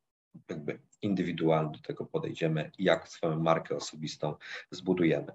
[0.48, 4.34] jakby indywidualnie do tego podejdziemy i jak swoją markę osobistą
[4.70, 5.32] zbudujemy.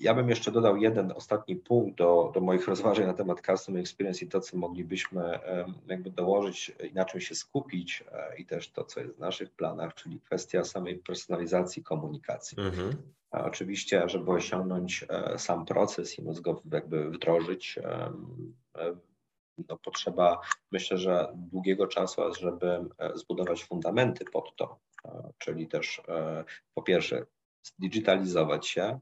[0.00, 3.80] E, ja bym jeszcze dodał jeden ostatni punkt do, do moich rozważań na temat Customer
[3.80, 5.38] Experience i to, co moglibyśmy
[5.86, 9.50] jakby dołożyć i na czym się skupić e, i też to, co jest w naszych
[9.50, 12.58] planach, czyli kwestia samej personalizacji komunikacji.
[12.60, 12.96] Mhm.
[13.30, 17.78] Oczywiście, żeby osiągnąć e, sam proces i móc go jakby wdrożyć,
[19.68, 20.40] no, potrzeba,
[20.72, 24.78] myślę, że długiego czasu, żeby zbudować fundamenty pod to,
[25.38, 26.02] czyli też
[26.74, 27.26] po pierwsze
[27.62, 29.00] zdigitalizować się, E,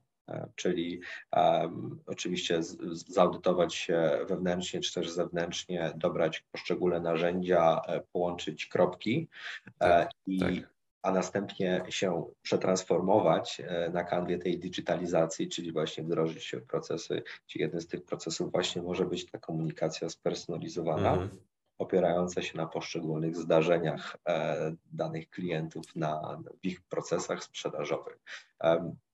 [0.54, 1.00] czyli
[1.36, 2.76] um, oczywiście z,
[3.08, 9.28] zaudytować się wewnętrznie czy też zewnętrznie, dobrać poszczególne narzędzia, e, połączyć kropki
[9.66, 10.74] e, tak, i tak.
[11.02, 17.60] a następnie się przetransformować na kanwie tej digitalizacji, czyli właśnie wdrożyć się w procesy, gdzie
[17.60, 21.12] jeden z tych procesów właśnie może być ta komunikacja spersonalizowana.
[21.12, 21.38] Mhm
[21.78, 28.18] opierające się na poszczególnych zdarzeniach e, danych klientów na, w ich procesach sprzedażowych.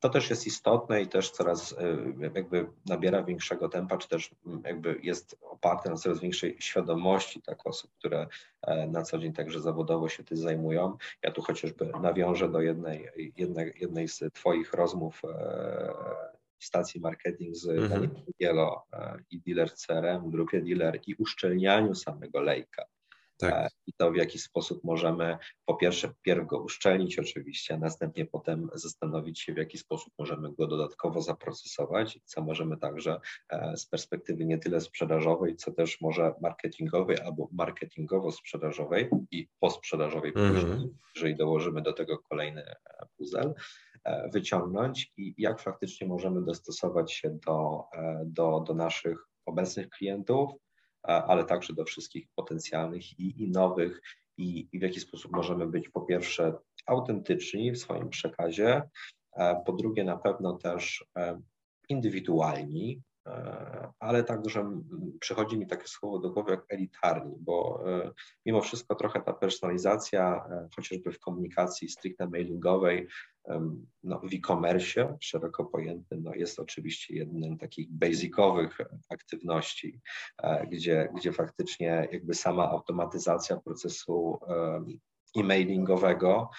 [0.00, 1.96] To też jest istotne i też coraz e,
[2.34, 4.30] jakby nabiera większego tempa, czy też
[4.64, 8.26] jakby jest oparte na coraz większej świadomości tak osób, które
[8.62, 10.96] e, na co dzień także zawodowo się tym zajmują.
[11.22, 15.22] Ja tu chociażby nawiążę do jednej, jednej, jednej z Twoich rozmów
[16.60, 18.10] stacji marketing z Mhm.
[18.40, 18.82] Gielo
[19.30, 22.84] i dealer CRM, grupie dealer i uszczelnianiu samego lejka.
[23.38, 23.52] Tak.
[23.54, 28.26] E, I to w jaki sposób możemy po pierwsze pierw go uszczelnić oczywiście, a następnie
[28.26, 33.76] potem zastanowić się w jaki sposób możemy go dodatkowo zaprocesować i co możemy także e,
[33.76, 40.54] z perspektywy nie tyle sprzedażowej, co też może marketingowej albo marketingowo-sprzedażowej i posprzedażowej Mhm.
[40.54, 42.76] później, jeżeli dołożymy do tego kolejny e,
[43.16, 43.54] puzzle,
[44.32, 47.84] wyciągnąć i jak faktycznie możemy dostosować się do,
[48.24, 50.50] do, do naszych obecnych klientów,
[51.02, 54.02] ale także do wszystkich potencjalnych i, i nowych,
[54.36, 56.54] i, i w jaki sposób możemy być po pierwsze
[56.86, 58.82] autentyczni w swoim przekazie,
[59.66, 61.04] po drugie na pewno też
[61.88, 63.09] indywidualni, E,
[63.98, 64.82] ale także
[65.20, 68.10] przychodzi mi takie słowo do głowy jak elitarni, bo e,
[68.46, 73.08] mimo wszystko trochę ta personalizacja, e, chociażby w komunikacji stricte mailingowej,
[74.02, 78.78] no, w e-commerce szeroko pojętym, no, jest oczywiście jednym takich basicowych
[79.08, 80.00] aktywności,
[80.70, 84.38] gdzie, gdzie faktycznie jakby sama automatyzacja procesu
[85.36, 86.50] e-mailingowego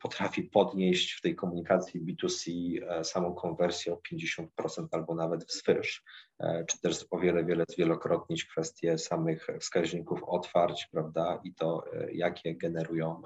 [0.00, 2.50] potrafi podnieść w tej komunikacji B2C
[2.88, 6.04] e, samą konwersję o 50% albo nawet wzwyż,
[6.40, 12.12] e, czy też o wiele, wiele zwielokrotnić kwestie samych wskaźników otwarć, prawda, i to, e,
[12.12, 13.22] jakie generują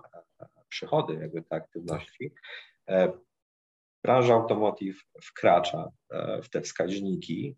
[0.68, 2.32] przychody jakby te aktywności.
[4.04, 5.88] Branża automotive wkracza
[6.42, 7.56] w te wskaźniki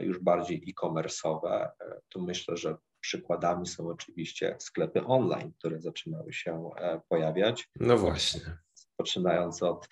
[0.00, 1.68] już bardziej e-commerce'owe.
[2.08, 7.68] Tu myślę, że Przykładami są oczywiście sklepy online, które zaczynały się e, pojawiać.
[7.80, 8.40] No właśnie.
[8.96, 9.88] Poczynając od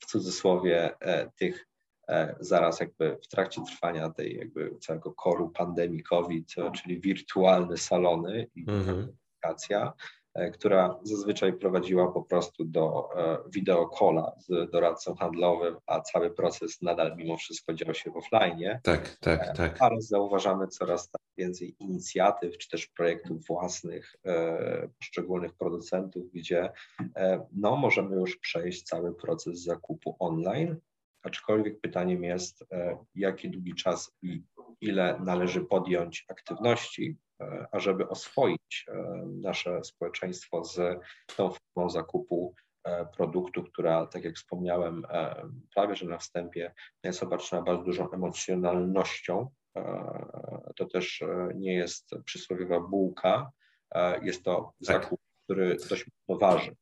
[0.00, 1.68] w cudzysłowie e, tych
[2.08, 8.46] e, zaraz jakby w trakcie trwania tej jakby całego koru pandemii COVID, czyli wirtualne salony
[8.54, 8.84] i mhm.
[8.86, 10.21] komunikacja, E,
[10.52, 17.16] która zazwyczaj prowadziła po prostu do e, wideokola z doradcą handlowym, a cały proces nadal
[17.16, 18.78] mimo wszystko dział się w offline.
[18.82, 19.76] Tak, tak, e, tak.
[19.80, 24.16] Ale zauważamy coraz więcej inicjatyw, czy też projektów własnych
[24.98, 26.72] poszczególnych producentów, gdzie
[27.52, 30.76] no, możemy już przejść cały proces zakupu online,
[31.22, 32.64] aczkolwiek pytaniem jest,
[33.14, 34.42] jaki długi czas i
[34.80, 38.94] ile należy podjąć aktywności, E, ażeby oswoić e,
[39.26, 40.80] nasze społeczeństwo z
[41.36, 42.54] tą formą zakupu
[42.84, 45.06] e, produktu, która, tak jak wspomniałem,
[45.74, 49.50] prawie że na wstępie jest obarczona bardzo dużą emocjonalnością.
[50.76, 53.50] To też nie jest przysłowiowa bułka,
[54.22, 55.02] jest to tak.
[55.02, 56.76] zakup, który dość mocno waży.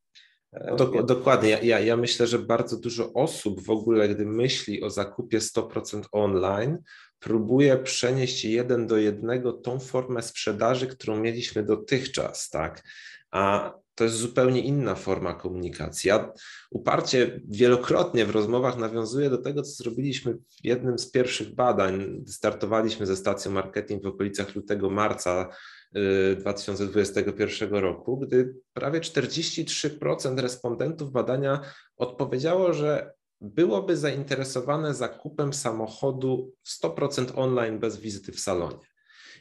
[0.76, 1.50] Do, dokładnie.
[1.50, 6.02] Ja, ja, ja, myślę, że bardzo dużo osób w ogóle, gdy myśli o zakupie 100%
[6.12, 6.78] online,
[7.18, 12.82] próbuje przenieść jeden do jednego tą formę sprzedaży, którą mieliśmy dotychczas, tak?
[13.30, 16.08] A to jest zupełnie inna forma komunikacji.
[16.08, 16.32] Ja
[16.70, 22.24] uparcie wielokrotnie w rozmowach nawiązuję do tego, co zrobiliśmy w jednym z pierwszych badań.
[22.26, 25.48] Startowaliśmy ze stacją marketing w okolicach lutego, marca
[25.92, 31.61] 2021 y, roku, gdy prawie 43% respondentów badania
[31.96, 38.87] odpowiedziało, że byłoby zainteresowane zakupem samochodu w 100% online bez wizyty w salonie.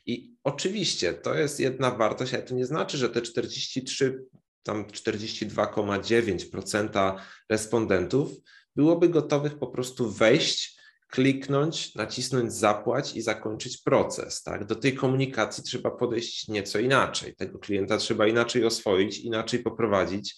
[0.06, 4.26] I oczywiście to jest jedna wartość, ale to nie znaczy, że te 43,
[4.64, 8.32] tam 42,9% respondentów
[8.76, 10.79] byłoby gotowych po prostu wejść,
[11.10, 14.44] kliknąć, nacisnąć zapłać i zakończyć proces.
[14.44, 14.66] Tak?
[14.66, 17.36] Do tej komunikacji trzeba podejść nieco inaczej.
[17.36, 20.36] Tego klienta trzeba inaczej oswoić, inaczej poprowadzić.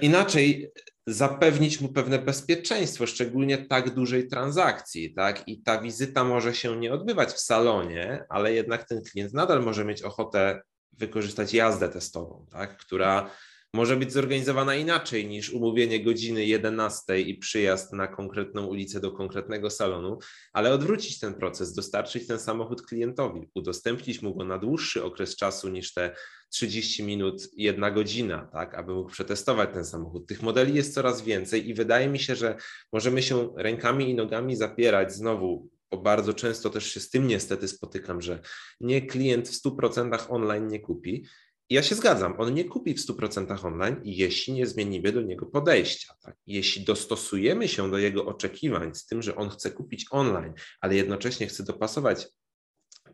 [0.00, 0.70] Inaczej
[1.06, 5.48] zapewnić mu pewne bezpieczeństwo, szczególnie tak dużej transakcji, tak?
[5.48, 9.84] I ta wizyta może się nie odbywać w salonie, ale jednak ten klient nadal może
[9.84, 10.62] mieć ochotę
[10.92, 12.76] wykorzystać jazdę testową, tak?
[12.76, 13.30] Która
[13.74, 19.70] może być zorganizowana inaczej niż umówienie godziny 11 i przyjazd na konkretną ulicę do konkretnego
[19.70, 20.18] salonu,
[20.52, 25.68] ale odwrócić ten proces, dostarczyć ten samochód klientowi, udostępnić mu go na dłuższy okres czasu
[25.68, 26.14] niż te
[26.50, 30.26] 30 minut, jedna godzina, tak, aby mógł przetestować ten samochód.
[30.26, 32.56] Tych modeli jest coraz więcej i wydaje mi się, że
[32.92, 37.68] możemy się rękami i nogami zapierać znowu bo bardzo często też się z tym niestety
[37.68, 38.40] spotykam, że
[38.80, 41.26] nie klient w 100% online nie kupi,
[41.72, 46.14] ja się zgadzam, on nie kupi w 100% online, jeśli nie zmienimy do niego podejścia.
[46.22, 46.36] Tak?
[46.46, 51.46] Jeśli dostosujemy się do jego oczekiwań z tym, że on chce kupić online, ale jednocześnie
[51.46, 52.26] chce dopasować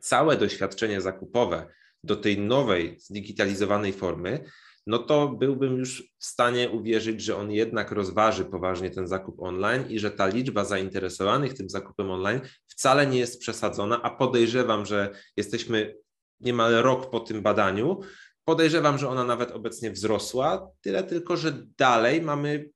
[0.00, 1.66] całe doświadczenie zakupowe
[2.04, 4.44] do tej nowej, zdigitalizowanej formy,
[4.86, 9.84] no to byłbym już w stanie uwierzyć, że on jednak rozważy poważnie ten zakup online
[9.88, 15.10] i że ta liczba zainteresowanych tym zakupem online wcale nie jest przesadzona, a podejrzewam, że
[15.36, 15.94] jesteśmy
[16.40, 18.00] niemal rok po tym badaniu,
[18.48, 22.70] Podejrzewam, że ona nawet obecnie wzrosła, tyle tylko, że dalej mamy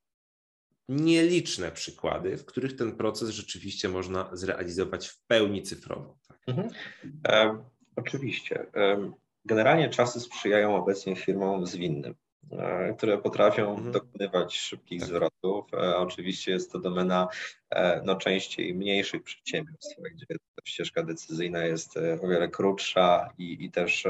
[0.89, 6.19] nieliczne przykłady, w których ten proces rzeczywiście można zrealizować w pełni cyfrowo.
[6.29, 6.39] Tak?
[6.47, 6.69] Mhm.
[7.29, 7.65] E,
[7.97, 8.67] oczywiście.
[9.45, 12.15] Generalnie czasy sprzyjają obecnie firmom zwinnym.
[12.51, 13.93] E, które potrafią mhm.
[13.93, 15.09] dokonywać szybkich tak.
[15.09, 15.75] zwrotów.
[15.75, 17.29] E, oczywiście jest to domena
[18.05, 20.27] no, częściej mniejszych przedsiębiorstw, gdzie
[20.65, 24.05] ścieżka decyzyjna jest o wiele krótsza i, i też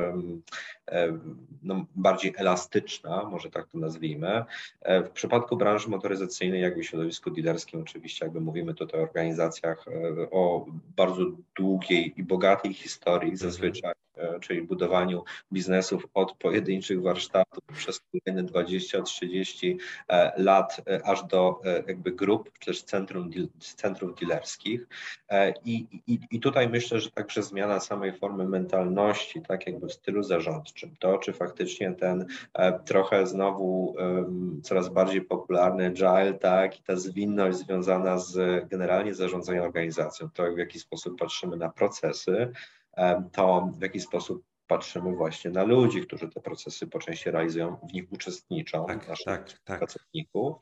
[1.63, 4.45] no, bardziej elastyczna, może tak to nazwijmy.
[4.87, 9.85] W przypadku branży motoryzacyjnej, jakby w środowisku dealerskim, oczywiście, jakby mówimy tutaj o organizacjach
[10.31, 11.23] o bardzo
[11.57, 13.51] długiej i bogatej historii, mhm.
[13.51, 19.77] zazwyczaj E, czyli budowaniu biznesów od pojedynczych warsztatów przez kolejne 20-30
[20.09, 24.87] e, lat, e, aż do jakby grup, czy też centrum, centrów dealerskich.
[25.65, 30.23] I, i, I tutaj myślę, że także zmiana samej formy mentalności, tak jakby w stylu
[30.23, 32.27] zarządczym, to czy faktycznie ten
[32.85, 33.95] trochę znowu
[34.63, 40.59] coraz bardziej popularny agile, tak, i ta zwinność związana z generalnie zarządzaniem organizacją, to w
[40.59, 42.53] jaki sposób patrzymy na procesy,
[43.33, 47.93] to w jaki sposób patrzymy właśnie na ludzi, którzy te procesy po części realizują, w
[47.93, 49.79] nich uczestniczą, tak, naszych tak, tak.
[49.79, 50.57] pracowników.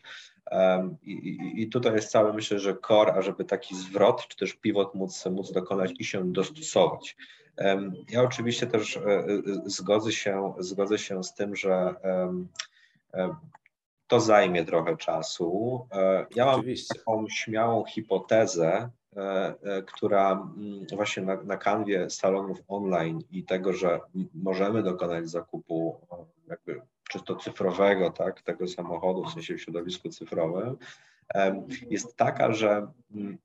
[1.03, 4.94] I, i, I, tutaj jest cały, myślę, że core, ażeby taki zwrot, czy też pivot
[4.94, 7.16] móc, móc dokonać i się dostosować.
[8.11, 9.27] Ja oczywiście też e, e,
[9.66, 11.94] zgodzę się, zgodzę się z tym, że
[14.07, 15.87] to zajmie trochę czasu.
[15.92, 16.94] E, ja mam oczywiście.
[16.94, 18.99] taką śmiałą hipotezę, E, e,
[19.87, 24.01] która mm, właśnie na, na kanwie salonów online i tego, że
[24.35, 26.01] możemy dokonać zakupu
[26.49, 30.77] jakby czysto cyfrowego, tak, tego samochodu, w sensie w środowisku cyfrowym,
[31.90, 33.38] jest taka, że mm,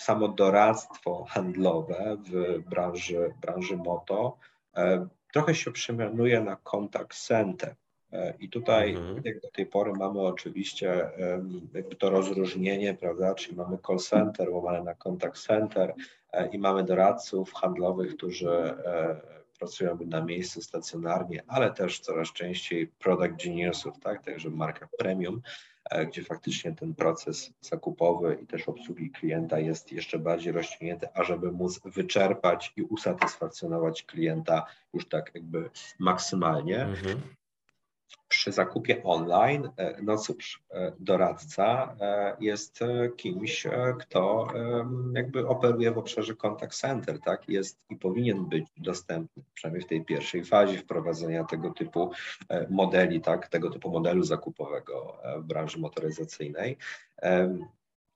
[0.00, 4.38] samo doradztwo handlowe w branży, branży moto
[5.32, 7.74] trochę się przemianuje na contact center.
[8.14, 9.22] E, I tutaj, mhm.
[9.24, 11.10] jak do tej pory, mamy oczywiście
[11.74, 13.34] jakby to rozróżnienie, prawda?
[13.34, 15.94] Czyli mamy call center łamane na contact center
[16.32, 19.20] e, i mamy doradców handlowych, którzy e,
[19.58, 24.24] pracują na miejscu stacjonarnie, ale też coraz częściej product geniusów, tak?
[24.24, 25.42] Także w markach premium,
[26.08, 31.80] gdzie faktycznie ten proces zakupowy i też obsługi klienta jest jeszcze bardziej rozciągnięty, ażeby móc
[31.84, 36.82] wyczerpać i usatysfakcjonować klienta już tak jakby maksymalnie.
[36.82, 37.20] Mhm
[38.28, 42.80] przy zakupie online, e, no cóż, e, doradca e, jest
[43.16, 43.66] kimś,
[44.00, 44.48] kto
[45.14, 47.48] jakby operuje w obszarze contact center, tak?
[47.48, 52.10] Jest i powinien być dostępny, przynajmniej w tej pierwszej fazie wprowadzenia tego typu
[52.70, 53.48] modeli, tak?
[53.48, 56.76] Tego typu modelu zakupowego w branży motoryzacyjnej.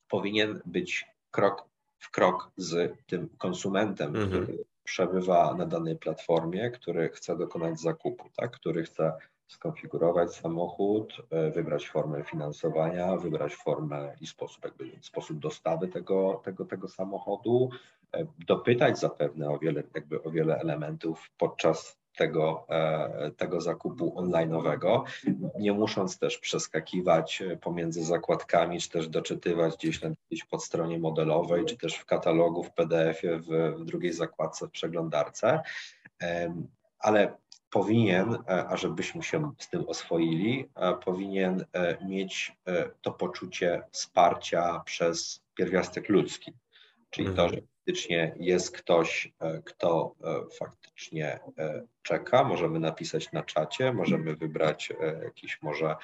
[0.08, 1.64] Powinien być krok
[1.98, 4.28] w krok z tym konsumentem, mhm.
[4.28, 8.50] który przebywa na danej platformie, który chce dokonać zakupu, tak?
[8.50, 9.12] który chce
[9.48, 16.64] skonfigurować samochód, e, wybrać formę finansowania, wybrać formę i sposób, jakby, sposób dostawy tego, tego,
[16.64, 17.70] tego samochodu,
[18.14, 25.02] e, dopytać zapewne o wiele, jakby o wiele elementów podczas tego, e, tego zakupu online'owego,
[25.58, 31.64] nie musząc też przeskakiwać pomiędzy zakładkami, czy też doczytywać gdzieś na gdzieś pod stronie modelowej,
[31.64, 35.60] czy też w katalogu w PDF-ie w drugiej zakładce w przeglądarce.
[36.98, 37.36] Ale
[37.70, 42.56] powinien, e, ażebyśmy się z tym oswoili, e, powinien e, mieć
[43.02, 46.52] to poczucie wsparcia przez pierwiastek ludzki.
[47.10, 47.50] Czyli to, mhm.
[47.50, 49.32] że faktycznie jest ktoś,
[49.64, 50.14] kto
[50.58, 51.40] faktycznie
[52.02, 54.92] czeka, możemy napisać na czacie, możemy wybrać
[55.24, 55.96] jakiś może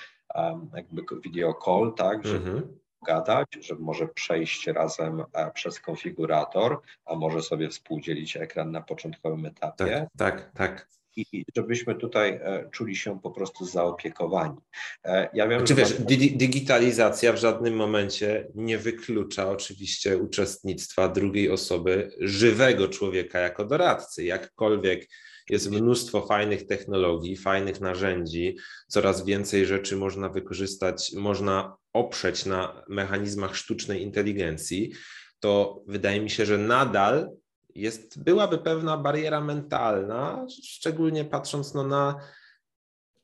[0.75, 2.79] jakby video call, tak, żeby mhm.
[3.07, 5.25] gadać, że może przejść razem
[5.55, 10.09] przez konfigurator, a może sobie współdzielić ekran na początkowym etapie.
[10.17, 14.57] Tak, tak, tak i żebyśmy tutaj e, czuli się po prostu zaopiekowani.
[15.05, 15.95] E, ja wiem, że wiesz,
[16.37, 24.25] digitalizacja w żadnym momencie nie wyklucza oczywiście uczestnictwa drugiej osoby, żywego człowieka jako doradcy.
[24.25, 25.09] Jakkolwiek
[25.51, 28.57] jest mnóstwo fajnych technologii, fajnych narzędzi,
[28.89, 34.93] coraz więcej rzeczy można wykorzystać, można oprzeć na mechanizmach sztucznej inteligencji,
[35.41, 37.31] to wydaje mi się, że nadal
[37.75, 42.21] jest, byłaby pewna bariera mentalna, szczególnie patrząc no, na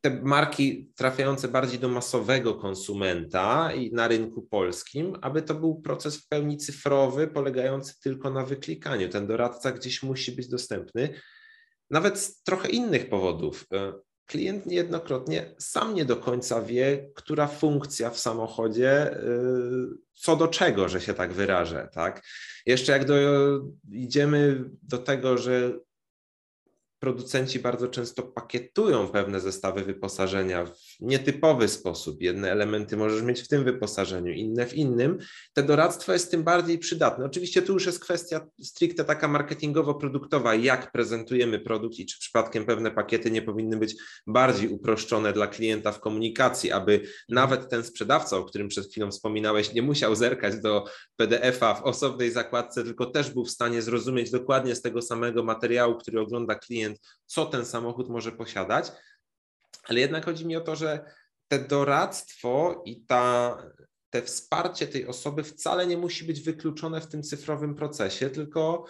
[0.01, 6.17] te marki trafiające bardziej do masowego konsumenta i na rynku polskim, aby to był proces
[6.17, 9.09] w pełni cyfrowy, polegający tylko na wyklikaniu.
[9.09, 11.15] Ten doradca gdzieś musi być dostępny,
[11.91, 13.67] nawet z trochę innych powodów
[14.31, 19.27] klient niejednokrotnie sam nie do końca wie, która funkcja w samochodzie, y,
[20.15, 22.23] co do czego, że się tak wyrażę, tak?
[22.67, 23.15] Jeszcze jak do,
[23.93, 25.79] idziemy do tego, że
[26.99, 32.23] producenci bardzo często pakietują pewne zestawy wyposażenia w nietypowy sposób.
[32.23, 35.19] Jedne elementy możesz mieć w tym wyposażeniu, inne w innym.
[35.53, 37.25] Te doradztwo jest tym bardziej przydatne.
[37.25, 42.91] Oczywiście tu już jest kwestia stricte taka marketingowo-produktowa, jak prezentujemy produkt i czy przypadkiem pewne
[42.91, 43.97] pakiety nie powinny być
[44.27, 49.73] bardziej uproszczone dla klienta w komunikacji, aby nawet ten sprzedawca, o którym przed chwilą wspominałeś,
[49.73, 50.85] nie musiał zerkać do
[51.17, 55.97] PDF-a w osobnej zakładce, tylko też był w stanie zrozumieć dokładnie z tego samego materiału,
[55.97, 58.93] który ogląda klient, co ten samochód może posiadać.
[59.91, 61.05] Ale jednak chodzi mi o to, że
[61.49, 63.57] te doradztwo i ta,
[64.11, 68.85] te wsparcie tej osoby wcale nie musi być wykluczone w tym cyfrowym procesie, tylko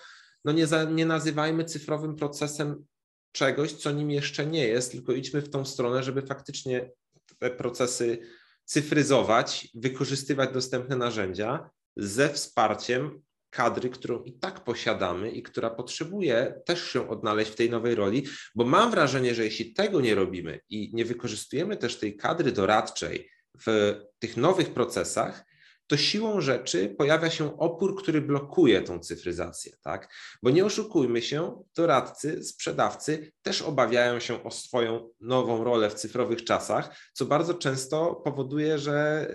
[0.44, 2.84] no nie, za, nie nazywajmy cyfrowym procesem
[3.32, 6.90] czegoś, co nim jeszcze nie jest, tylko idźmy w tą stronę, żeby faktycznie
[7.38, 8.18] te procesy
[8.64, 16.90] cyfryzować, wykorzystywać dostępne narzędzia ze wsparciem kadry, którą i tak posiadamy i która potrzebuje też
[16.90, 20.90] się odnaleźć w tej nowej roli, bo mam wrażenie, że jeśli tego nie robimy i
[20.94, 23.30] nie wykorzystujemy też tej kadry doradczej
[23.66, 25.50] w tych nowych procesach,
[25.90, 30.14] to siłą rzeczy pojawia się opór, który blokuje tą cyfryzację, tak?
[30.42, 36.44] Bo nie oszukujmy się, doradcy, sprzedawcy też obawiają się o swoją nową rolę w cyfrowych
[36.44, 39.26] czasach, co bardzo często powoduje, że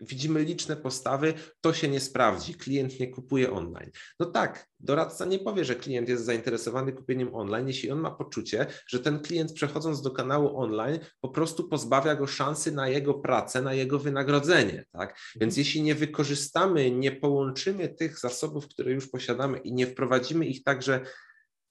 [0.00, 3.90] widzimy liczne postawy, to się nie sprawdzi, klient nie kupuje online.
[4.20, 8.66] No tak, doradca nie powie, że klient jest zainteresowany kupieniem online, jeśli on ma poczucie,
[8.86, 13.62] że ten klient przechodząc do kanału online po prostu pozbawia go szansy na jego pracę,
[13.62, 14.84] na jego wynagrodzenie.
[14.92, 15.18] Tak?
[15.40, 20.62] Więc jeśli nie wykorzystamy, nie połączymy tych zasobów, które już posiadamy i nie wprowadzimy ich
[20.62, 21.00] także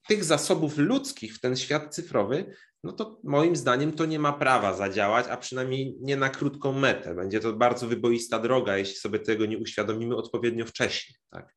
[0.10, 2.53] tych zasobów ludzkich w ten świat cyfrowy,
[2.84, 7.16] no to moim zdaniem to nie ma prawa zadziałać, a przynajmniej nie na krótką metę.
[7.16, 11.16] Będzie to bardzo wyboista droga, jeśli sobie tego nie uświadomimy odpowiednio wcześnie.
[11.30, 11.55] Tak?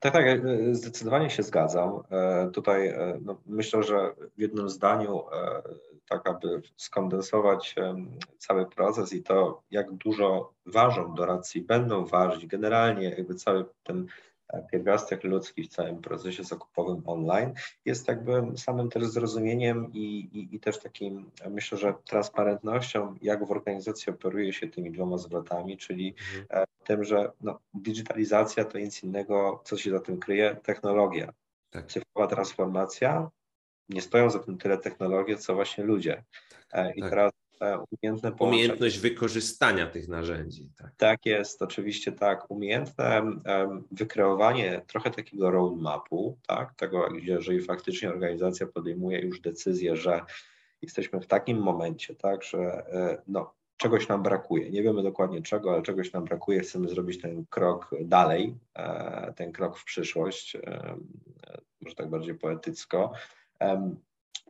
[0.00, 2.02] Tak, tak, e, zdecydowanie się zgadzam.
[2.10, 5.22] E, tutaj e, no, myślę, że w jednym zdaniu,
[6.08, 7.74] tak aby skondensować
[8.38, 14.06] cały proces i to, jak dużo ważą doradcy będą ważyć generalnie jakby cały ten
[14.70, 17.52] pierwiastek ludzki w całym procesie zakupowym online
[17.84, 23.50] jest jakby samym też zrozumieniem i, i, i, też takim, myślę, że transparentnością, jak w
[23.50, 26.14] organizacji operuje się tymi dwoma zwrotami, czyli.
[26.50, 31.32] E, tym, że no, digitalizacja to nic innego, co się za tym kryje, technologia.
[31.70, 31.86] Tak.
[31.86, 33.30] Cyfrowa transformacja,
[33.88, 36.24] nie stoją za tym tyle technologie, co właśnie ludzie.
[36.72, 37.10] E, I tak.
[37.10, 38.62] teraz umiejętne połączenie.
[38.62, 40.70] Umiejętność wykorzystania tych narzędzi.
[40.76, 40.92] Tak.
[40.96, 42.50] tak jest, oczywiście tak.
[42.50, 43.22] Umiejętne
[43.90, 50.20] wykreowanie trochę takiego roadmapu, tak, tego, jeżeli faktycznie organizacja podejmuje już decyzję, że
[50.82, 54.70] jesteśmy w takim momencie, tak, że e, no, czegoś nam brakuje.
[54.70, 56.60] Nie wiemy dokładnie czego, ale czegoś nam brakuje.
[56.60, 60.56] Chcemy zrobić ten krok dalej, e, ten krok w przyszłość,
[61.80, 63.12] może tak bardziej poetycko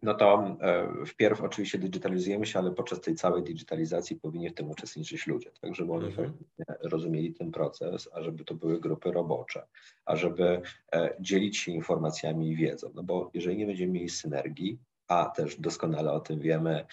[0.03, 4.71] no to e, wpierw oczywiście digitalizujemy się, ale podczas tej całej digitalizacji powinni w tym
[4.71, 6.33] uczestniczyć ludzie, tak żeby oni mhm.
[6.83, 9.67] rozumieli ten proces, a żeby to były grupy robocze,
[10.05, 14.79] a żeby e, dzielić się informacjami i wiedzą, no bo jeżeli nie będziemy mieli synergii,
[15.09, 16.87] a też doskonale o tym wiemy,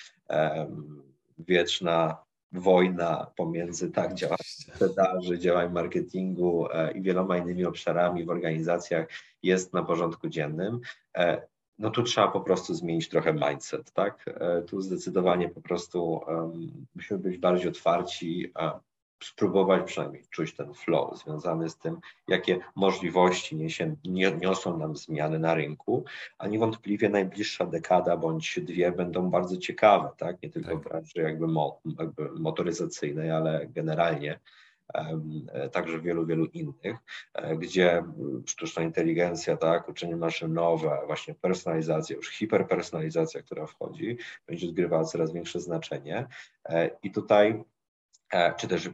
[1.38, 2.18] wieczna
[2.52, 9.08] wojna pomiędzy tak działaniem sprzedaży, działaniem marketingu e, i wieloma innymi obszarami w organizacjach
[9.44, 10.80] jest na porządku dziennym
[11.80, 14.26] no tu trzeba po prostu zmienić trochę mindset, tak?
[14.28, 18.80] E, tu zdecydowanie po prostu um, musimy być bardziej otwarci, a
[19.24, 23.96] spróbować przynajmniej czuć ten flow związany z tym, jakie możliwości niesie,
[24.42, 26.04] niosą nam zmiany na rynku,
[26.38, 30.42] a niewątpliwie najbliższa dekada bądź dwie będą bardzo ciekawe, tak?
[30.42, 30.80] Nie tylko tak.
[30.80, 34.40] w branży jakby, mo, jakby motoryzacyjnej, ale generalnie
[35.72, 36.98] także wielu, wielu innych,
[37.34, 38.04] e, gdzie
[38.46, 44.18] sztuczna inteligencja, tak, uczenie maszynowe, właśnie personalizacja, już hiperpersonalizacja, która wchodzi,
[44.48, 46.28] będzie odgrywała coraz większe znaczenie.
[46.66, 47.64] E, I tutaj
[48.58, 48.90] czy też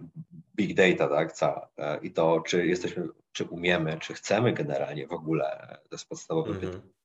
[0.55, 1.69] big data, tak, cała.
[2.01, 6.61] I to, czy jesteśmy, czy umiemy, czy chcemy generalnie w ogóle, to jest podstawowe mm
[6.61, 6.65] -hmm.
[6.65, 7.00] pytanie E,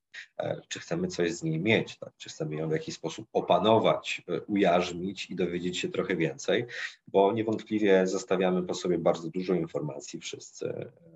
[0.68, 2.12] czy chcemy coś z niej mieć, tak?
[2.16, 6.66] czy chcemy ją w jakiś sposób opanować, e, ujarzmić i dowiedzieć się trochę więcej,
[7.08, 11.15] bo niewątpliwie zostawiamy po sobie bardzo dużo informacji wszyscy e,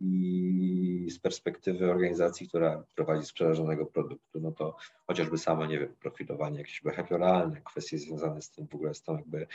[0.00, 5.94] i z perspektywy organizacji, która prowadzi sprzedaż danego produktu, no to chociażby samo, nie wiem,
[6.00, 9.46] profilowanie jakieś behawioralne, kwestie związane z tym w ogóle, z tą jakby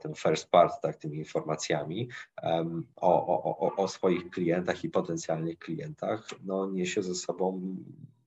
[0.00, 2.08] tym first part, tak, tymi informacjami
[2.42, 3.26] um, o,
[3.58, 7.76] o, o swoich klientach i potencjalnych klientach, no niesie ze sobą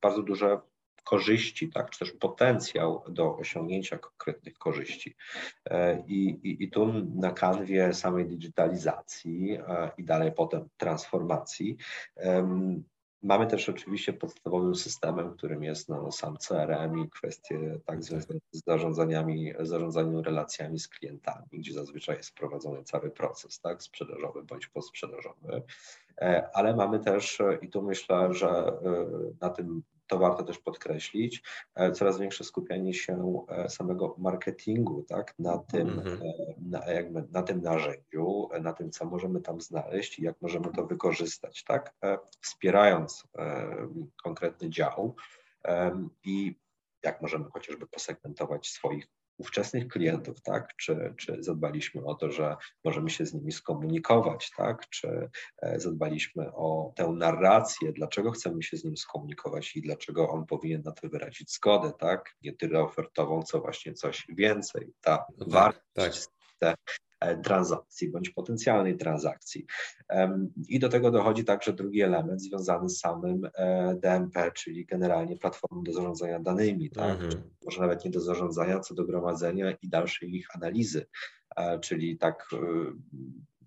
[0.01, 0.59] bardzo duże
[1.03, 5.15] korzyści, tak, czy też potencjał do osiągnięcia konkretnych korzyści.
[5.65, 11.77] E, I, i, i tu na kanwie samej digitalizacji e, i dalej potem transformacji
[13.23, 18.65] Mamy też oczywiście podstawowym systemem, którym jest no, sam CRM i kwestie tak związane z
[18.65, 25.61] zarządzaniami, zarządzaniem relacjami z klientami, gdzie zazwyczaj jest prowadzony cały proces, tak, sprzedażowy bądź posprzedażowy.
[26.21, 28.73] E, ale mamy też, i tu myślę, że
[29.41, 31.43] na tym to warto też podkreślić,
[31.75, 36.19] e, coraz większe skupianie się e, samego marketingu tak, na, tym, mm-hmm.
[36.57, 40.85] na, jakby, na tym narzędziu, na tym, co możemy tam znaleźć i jak możemy to
[40.85, 41.95] wykorzystać, tak,
[42.41, 43.27] wspierając
[44.23, 45.15] konkretny dział
[46.23, 46.55] i
[47.03, 49.07] jak możemy chociażby posegmentować swoich
[49.41, 50.75] ówczesnych klientów, tak?
[50.75, 54.89] Czy, czy zadbaliśmy o to, że możemy się z nimi skomunikować, tak?
[54.89, 55.29] Czy
[55.61, 60.81] e, zadbaliśmy o tę narrację, dlaczego chcemy się z nim skomunikować i dlaczego on powinien
[60.85, 62.35] na to wyrazić zgodę, tak?
[62.43, 64.93] Nie tyle ofertową, co właśnie coś więcej.
[65.01, 66.25] Ta no tak, wartość,
[66.59, 66.77] tak.
[66.79, 67.10] te
[67.43, 69.65] transakcji bądź potencjalnej transakcji.
[70.67, 75.83] I do tego dochodzi także drugi element związany z samym e, DMP, czyli generalnie platformą
[75.83, 77.11] do zarządzania danymi, tak?
[77.11, 77.31] Mhm.
[77.65, 81.05] może nawet nie do zarządzania, co do gromadzenia i dalszej ich analizy,
[81.55, 82.49] e, czyli tak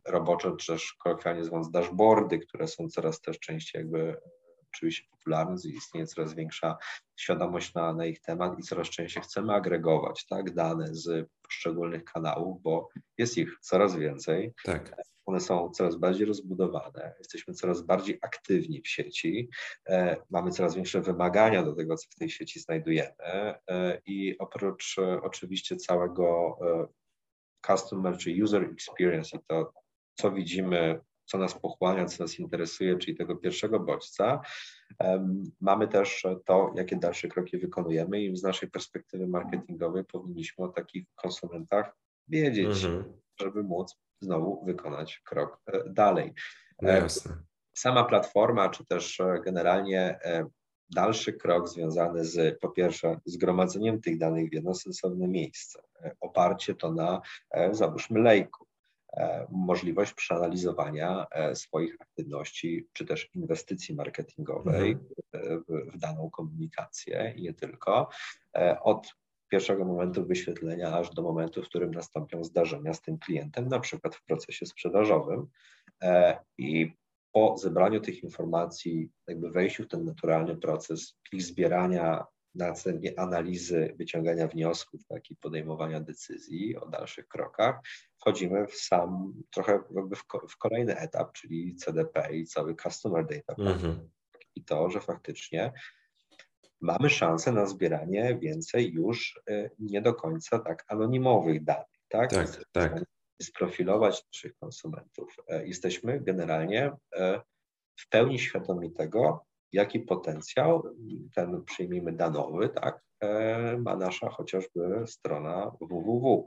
[0.09, 4.16] roboczo, czy też kolokwialnie zwane dashboardy, które są coraz też częściej jakby
[4.74, 6.76] oczywiście popularny, istnieje coraz większa
[7.17, 12.62] świadomość na, na ich temat i coraz częściej chcemy agregować tak, dane z poszczególnych kanałów,
[12.62, 12.89] bo
[13.19, 14.53] jest ich coraz więcej.
[14.65, 14.97] Tak.
[15.27, 19.49] One są coraz bardziej rozbudowane, jesteśmy coraz bardziej aktywni w sieci,
[19.89, 24.99] e, mamy coraz większe wymagania do tego, co w tej sieci znajdujemy e, i oprócz
[24.99, 26.87] e, oczywiście całego e,
[27.67, 29.73] customer czy user experience i to,
[30.15, 34.41] co widzimy co nas pochłania, co nas interesuje, czyli tego pierwszego bodźca.
[35.61, 41.07] Mamy też to, jakie dalsze kroki wykonujemy i z naszej perspektywy marketingowej powinniśmy o takich
[41.14, 41.97] konsumentach
[42.29, 43.05] wiedzieć, mhm.
[43.41, 46.33] żeby móc znowu wykonać krok e, dalej.
[46.83, 47.39] No jasne.
[47.75, 50.47] Sama platforma, czy też e, generalnie e,
[50.91, 55.83] dalszy krok związany z, po pierwsze, zgromadzeniem tych danych w jedno sensowne miejsce,
[56.20, 57.20] oparcie to na,
[57.72, 58.74] załóżmy, lejku, E,
[59.51, 65.15] możliwość przeanalizowania e, swoich aktywności czy też inwestycji marketingowej mhm.
[65.33, 68.09] e, w, w daną komunikację i nie tylko.
[68.83, 69.15] Od
[69.49, 74.15] pierwszego momentu wyświetlenia aż do momentu, w którym nastąpią zdarzenia z tym klientem, na przykład
[74.15, 75.47] w procesie sprzedażowym.
[76.59, 76.93] I
[77.33, 84.48] po zebraniu tych informacji, jakby wejściu w ten naturalny proces ich zbierania, następnie analizy, wyciągania
[84.48, 87.80] wniosków, tak, i podejmowania decyzji o dalszych krokach,
[88.16, 93.62] wchodzimy w sam, trochę jakby w, w kolejny etap, czyli CDP i cały Customer Data.
[93.62, 94.11] Mhm.
[94.55, 95.72] I to, że faktycznie
[96.80, 102.30] mamy szansę na zbieranie więcej już y, nie do końca tak anonimowych danych, tak?
[102.30, 103.05] Tak, tak.
[103.42, 105.36] Sprofilować naszych konsumentów.
[105.48, 107.40] E, jesteśmy generalnie e,
[107.96, 110.83] w pełni świadomi tego, jaki potencjał
[111.35, 116.47] ten, przyjmijmy, danowy, tak, e, ma nasza chociażby strona www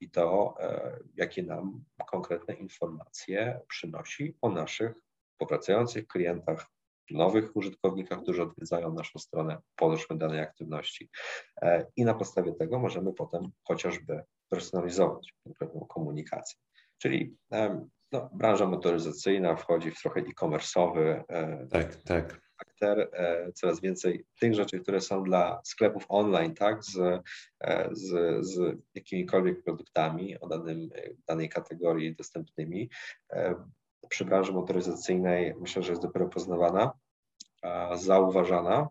[0.00, 4.92] i to, e, jakie nam konkretne informacje przynosi o naszych
[5.38, 6.66] powracających klientach,
[7.10, 11.10] nowych użytkownikach, którzy odwiedzają naszą stronę, podeszły danej aktywności.
[11.62, 16.58] E, I na podstawie tego możemy potem chociażby personalizować konkretną komunikację.
[16.98, 17.36] Czyli
[18.12, 21.22] no, branża motoryzacyjna wchodzi w trochę e-commerce'owy.
[21.70, 22.47] Tak, tak
[22.78, 26.98] charakter, e, coraz więcej tych rzeczy, które są dla sklepów online, tak, z,
[27.60, 30.90] e, z, z jakimikolwiek produktami o danym,
[31.26, 32.90] danej kategorii dostępnymi.
[33.32, 33.54] E,
[34.08, 36.92] przy branży motoryzacyjnej myślę, że jest dopiero poznawana,
[37.94, 38.88] zauważana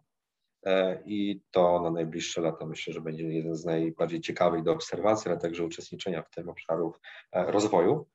[1.05, 5.39] i to na najbliższe lata myślę, że będzie jeden z najbardziej ciekawych do obserwacji, ale
[5.39, 6.99] także uczestniczenia w tym obszarów
[7.33, 8.05] rozwoju.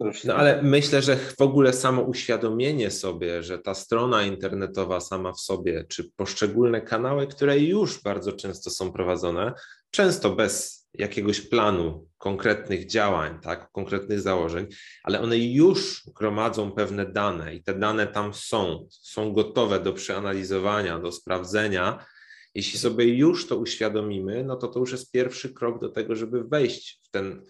[0.00, 5.40] No ale myślę, że w ogóle samo uświadomienie sobie, że ta strona internetowa sama w
[5.40, 9.52] sobie, czy poszczególne kanały, które już bardzo często są prowadzone,
[9.90, 14.66] często bez jakiegoś planu konkretnych działań, tak, konkretnych założeń,
[15.02, 20.98] ale one już gromadzą pewne dane i te dane tam są, są gotowe do przeanalizowania,
[20.98, 22.06] do sprawdzenia.
[22.54, 26.44] Jeśli sobie już to uświadomimy, no to to już jest pierwszy krok do tego, żeby
[26.44, 27.46] wejść w ten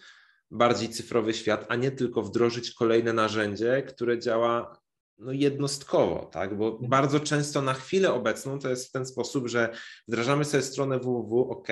[0.50, 4.80] bardziej cyfrowy świat, a nie tylko wdrożyć kolejne narzędzie, które działa
[5.18, 6.56] no, jednostkowo, tak?
[6.56, 6.90] Bo mhm.
[6.90, 9.74] bardzo często na chwilę obecną to jest w ten sposób, że
[10.08, 11.68] wdrażamy sobie stronę www, ok,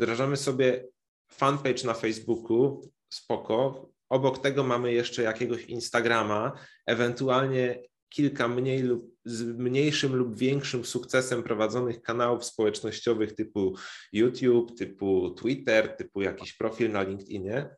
[0.00, 0.84] wdrażamy sobie
[1.30, 3.88] fanpage na Facebooku, spoko.
[4.08, 6.52] Obok tego mamy jeszcze jakiegoś Instagrama,
[6.86, 13.74] ewentualnie kilka mniej lub z mniejszym lub większym sukcesem prowadzonych kanałów społecznościowych typu
[14.12, 17.76] YouTube, typu Twitter, typu jakiś profil na LinkedInie.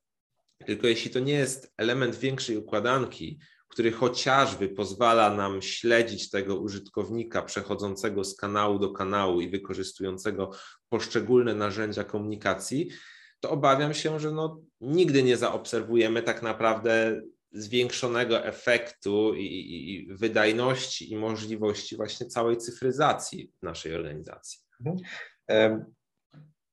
[0.66, 3.38] Tylko jeśli to nie jest element większej układanki,
[3.68, 10.50] który chociażby pozwala nam śledzić tego użytkownika przechodzącego z kanału do kanału i wykorzystującego
[10.88, 12.90] poszczególne narzędzia komunikacji,
[13.40, 20.14] to obawiam się, że no, nigdy nie zaobserwujemy tak naprawdę zwiększonego efektu i, i, i
[20.14, 24.60] wydajności i możliwości właśnie całej cyfryzacji naszej organizacji.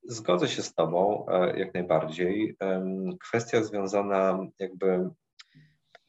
[0.08, 2.58] Zgodzę się z Tobą e, jak najbardziej.
[3.22, 5.10] Kwestia związana jakby.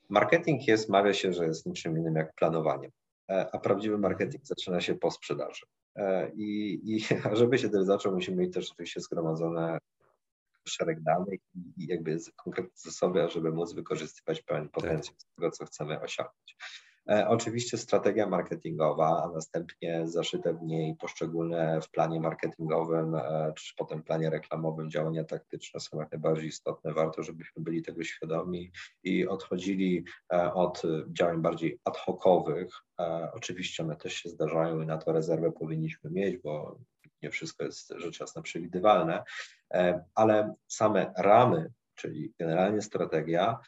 [0.09, 2.91] Marketing jest, mawia się, że jest niczym innym jak planowanie,
[3.31, 5.67] e, a prawdziwy marketing zaczyna się po sprzedaży.
[5.97, 7.01] E, I, i
[7.39, 9.79] żeby się to zaczął, musimy mieć też oczywiście zgromadzone
[10.69, 11.41] szereg danych
[11.77, 15.29] i jakby konkretne zasoby, żeby móc wykorzystywać pełen potencjał tak.
[15.37, 16.57] tego, co chcemy osiągnąć.
[17.11, 23.75] E, oczywiście strategia marketingowa, a następnie zaszyte w niej poszczególne w planie marketingowym, e, czy
[23.77, 26.93] potem planie reklamowym działania taktyczne są jak najbardziej istotne.
[26.93, 30.83] Warto, żebyśmy byli tego świadomi i odchodzili e, od
[31.13, 32.69] działań bardziej ad hocowych.
[33.33, 36.79] Oczywiście one też się zdarzają i na to rezerwę powinniśmy mieć, bo
[37.23, 39.25] nie wszystko jest rzecz jasna przewidywalne,
[40.15, 43.59] ale same ramy, czyli generalnie strategia,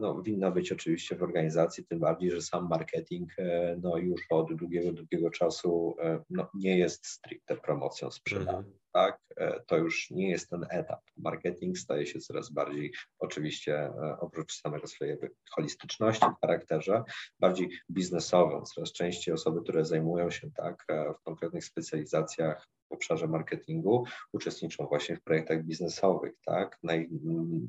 [0.00, 4.54] no, winna być oczywiście w organizacji, tym bardziej, że sam marketing e, no, już od
[4.54, 8.83] długiego, długiego czasu e, no, nie jest stricte promocją sprzedaży.
[8.94, 9.18] Tak?
[9.36, 11.00] E, to już nie jest ten etap.
[11.16, 13.90] Marketing staje się coraz bardziej, oczywiście
[14.20, 15.16] oprócz samego swojej
[15.50, 17.02] holistyczności w charakterze,
[17.40, 18.62] bardziej biznesową.
[18.62, 20.86] Coraz częściej osoby, które zajmują się tak
[21.20, 26.78] w konkretnych specjalizacjach w obszarze marketingu uczestniczą właśnie w projektach biznesowych, tak?
[26.82, 27.08] Naj,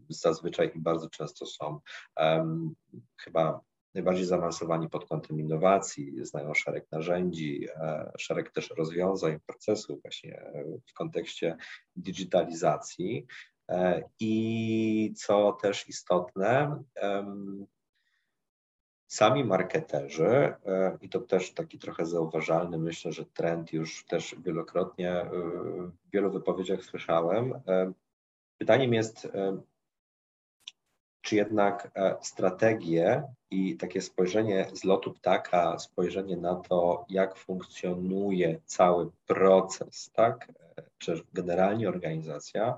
[0.09, 1.79] zazwyczaj i bardzo często są
[2.17, 2.75] um,
[3.21, 3.61] chyba
[3.95, 10.51] najbardziej zaawansowani pod kątem innowacji, znają szereg narzędzi, e, szereg też rozwiązań, procesów właśnie
[10.89, 11.57] w kontekście
[11.95, 13.25] digitalizacji.
[13.69, 16.83] E, I co też istotne,
[19.07, 25.11] Sami marketerzy, e, i to też taki trochę zauważalny, myślę, że trend już też wielokrotnie
[25.11, 25.29] e,
[26.05, 27.53] w wielu wypowiedziach słyszałem.
[27.67, 27.91] E,
[28.57, 29.27] pytaniem jest,
[31.25, 39.11] czy jednak strategie i takie spojrzenie z lotu ptaka, spojrzenie na to, jak funkcjonuje cały
[39.27, 40.51] proces, tak,
[40.97, 42.77] czy generalnie organizacja,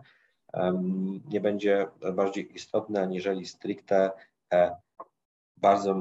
[1.30, 4.12] nie będzie bardziej istotne aniżeli stricte
[5.58, 5.94] bardzo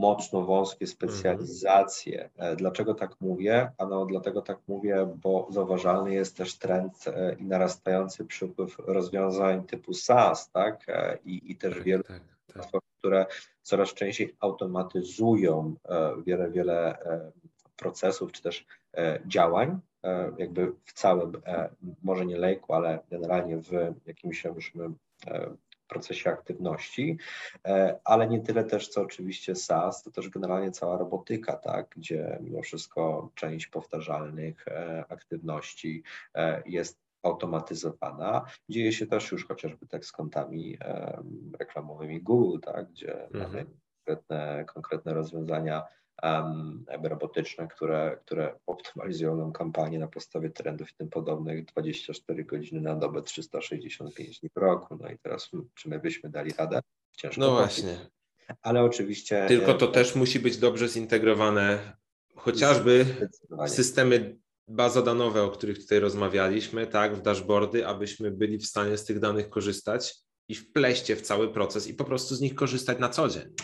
[0.00, 2.24] mocno wąskie specjalizacje.
[2.24, 2.56] Mhm.
[2.56, 3.70] Dlaczego tak mówię?
[3.78, 9.94] Ano dlatego tak mówię, bo zauważalny jest też trend e, i narastający przypływ rozwiązań typu
[9.94, 10.88] SaaS, tak?
[10.88, 12.20] E, I, i też tak, wiele tak,
[12.54, 12.82] tak.
[12.98, 13.26] które
[13.62, 15.74] coraz częściej automatyzują
[16.26, 16.98] wiele, wiele
[17.76, 18.66] procesów czy też
[19.26, 19.80] działań,
[20.38, 21.32] jakby w całym,
[22.02, 23.72] może nie lejku, ale generalnie w
[24.06, 24.72] jakimś już
[25.86, 27.18] procesie aktywności,
[27.66, 32.38] e, ale nie tyle też, co oczywiście SaaS, to też generalnie cała robotyka, tak, gdzie
[32.40, 36.02] mimo wszystko część powtarzalnych e, aktywności
[36.34, 38.44] e, jest automatyzowana.
[38.68, 40.78] Dzieje się też już chociażby tak z kontami
[41.58, 43.44] reklamowymi Google, tak, gdzie mhm.
[43.44, 43.66] mamy
[44.04, 45.82] konkretne, konkretne rozwiązania
[46.24, 52.80] um, robotyczne, które, które optymalizują nam kampanię na podstawie trendów i tym podobnych 24 godziny
[52.80, 54.98] na dobę, 365 dni w roku.
[55.00, 56.80] No i teraz, czy my byśmy dali radę?
[57.16, 57.96] Ciężko no właśnie.
[58.62, 59.44] Ale oczywiście.
[59.48, 61.96] Tylko to też musi być dobrze zintegrowane,
[62.36, 63.06] chociażby
[63.66, 64.36] w systemy
[64.68, 69.50] bazodanowe, o których tutaj rozmawialiśmy, tak, w dashboardy, abyśmy byli w stanie z tych danych
[69.50, 70.14] korzystać
[70.48, 73.54] i wpleść je w cały proces i po prostu z nich korzystać na co dzień.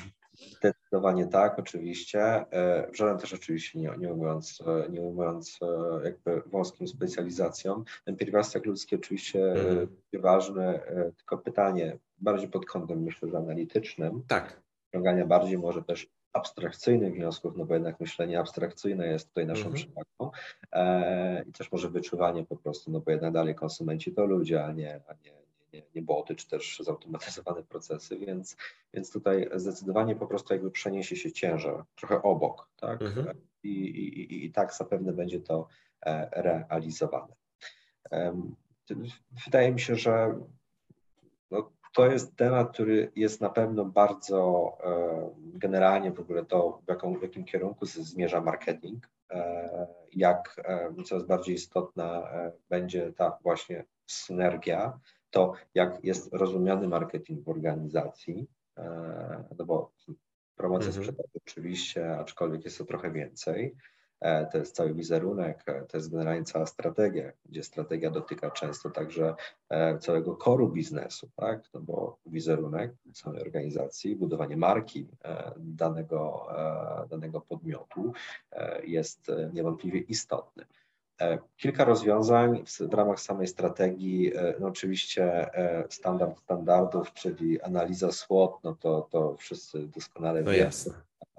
[0.90, 2.20] Zdecydowanie tak, oczywiście.
[2.22, 7.84] E, w żaden też oczywiście nie, nie ujmując, e, nie ujmując e, jakby wąskim specjalizacjom.
[8.04, 9.88] Ten pierwiastek ludzki oczywiście mm.
[10.12, 10.80] ważny,
[11.16, 14.22] tylko pytanie bardziej pod kątem myślę, że analitycznym.
[14.28, 14.60] Tak.
[14.92, 19.74] Ciągania bardziej może też abstrakcyjnych wniosków, no bo jednak myślenie abstrakcyjne jest tutaj naszą mm.
[19.74, 20.30] przewagą
[20.72, 24.72] e, i też może wyczuwanie po prostu, no bo jednak dalej konsumenci to ludzie, a
[24.72, 25.32] nie, a nie,
[25.72, 28.56] nie, nie boty, czy też zautomatyzowane procesy, więc,
[28.94, 33.02] więc tutaj zdecydowanie po prostu jakby przeniesie się ciężar trochę obok, tak?
[33.02, 33.36] Mhm.
[33.62, 35.68] I, i, I tak zapewne będzie to
[36.06, 37.34] e, realizowane.
[39.44, 40.40] Wydaje mi się, że
[41.50, 46.88] no, to jest temat, który jest na pewno bardzo e, generalnie w ogóle to, w,
[46.88, 50.60] jaką, w jakim kierunku zmierza marketing, e, jak
[51.04, 52.28] coraz bardziej istotna
[52.68, 54.98] będzie ta właśnie synergia
[55.30, 58.46] to, jak jest rozumiany marketing w organizacji,
[58.78, 59.92] e, no bo
[60.56, 61.04] promocja mhm.
[61.04, 63.76] sprzedaży oczywiście, aczkolwiek jest to trochę więcej.
[64.20, 68.90] e, to jest cały wizerunek, e, to jest generalnie cała strategia, gdzie strategia dotyka często
[68.90, 69.34] także
[70.00, 71.62] całego koru biznesu, tak?
[71.74, 75.08] No bo wizerunek całej organizacji, budowanie marki
[75.56, 76.48] danego,
[77.10, 78.12] danego podmiotu
[78.84, 80.64] jest niewątpliwie istotny.
[81.56, 85.50] Kilka rozwiązań w, ramach samej strategii, no oczywiście
[85.90, 90.90] standard standardów, czyli analiza SWOT, no to, to wszyscy doskonale no wiedzą,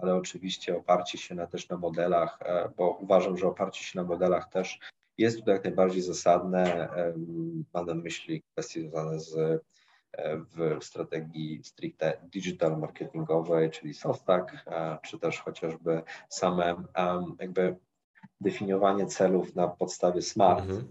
[0.02, 4.06] ale oczywiście oparcie się na, też na modelach, e, bo uważam, że oparcie się na
[4.06, 4.80] modelach też
[5.18, 6.90] jest tutaj jak najbardziej zasadne.
[7.74, 14.98] Mam na myśli kwestie związane z e, w strategii stricte digital marketingowej, czyli SOSTAG, e,
[15.04, 16.84] czy też chociażby same
[17.40, 17.76] jakby
[18.42, 20.88] definiowanie celów na podstawie SMART, mhm.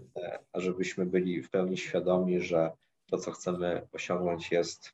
[0.53, 2.71] żebyśmy byli w pełni świadomi, że
[3.05, 4.93] to, co chcemy osiągnąć, jest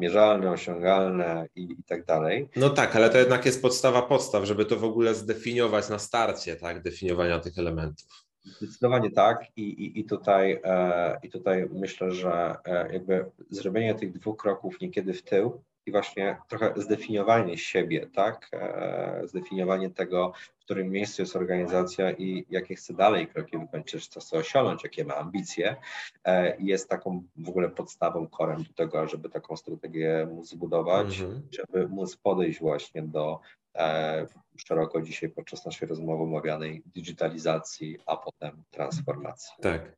[0.00, 2.48] mierzalne, osiągalne i, i tak dalej.
[2.56, 6.56] No tak, ale to jednak jest podstawa podstaw, żeby to w ogóle zdefiniować na starcie,
[6.56, 8.08] tak, definiowania tych elementów.
[8.44, 14.12] Zdecydowanie tak i, i, i, tutaj, e, i tutaj myślę, że e, jakby zrobienie tych
[14.12, 18.48] dwóch kroków niekiedy w tył i właśnie trochę zdefiniowanie siebie, tak?
[18.52, 24.20] E, zdefiniowanie tego, w którym miejscu jest organizacja i jakie chce dalej kroki wykończyć, co
[24.20, 25.76] chce osiągnąć, jakie ma ambicje,
[26.24, 31.48] e, jest taką w ogóle podstawą, korem do tego, żeby taką strategię móc zbudować, mhm.
[31.50, 33.40] żeby móc podejść właśnie do
[33.74, 34.26] e,
[34.56, 39.52] szeroko dzisiaj podczas naszej rozmowy omawianej digitalizacji, a potem transformacji.
[39.62, 39.96] Tak.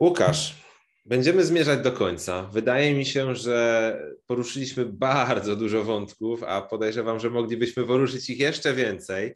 [0.00, 0.64] Łukasz,
[1.04, 2.42] Będziemy zmierzać do końca.
[2.42, 8.74] Wydaje mi się, że poruszyliśmy bardzo dużo wątków, a podejrzewam, że moglibyśmy poruszyć ich jeszcze
[8.74, 9.34] więcej.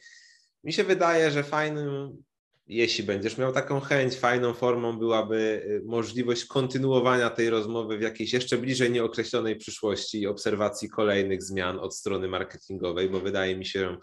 [0.64, 2.23] Mi się wydaje, że fajnym,
[2.69, 8.33] jeśli będziesz miał taką chęć, fajną formą byłaby y, możliwość kontynuowania tej rozmowy w jakiejś
[8.33, 13.97] jeszcze bliżej nieokreślonej przyszłości i obserwacji kolejnych zmian od strony marketingowej, bo wydaje mi się,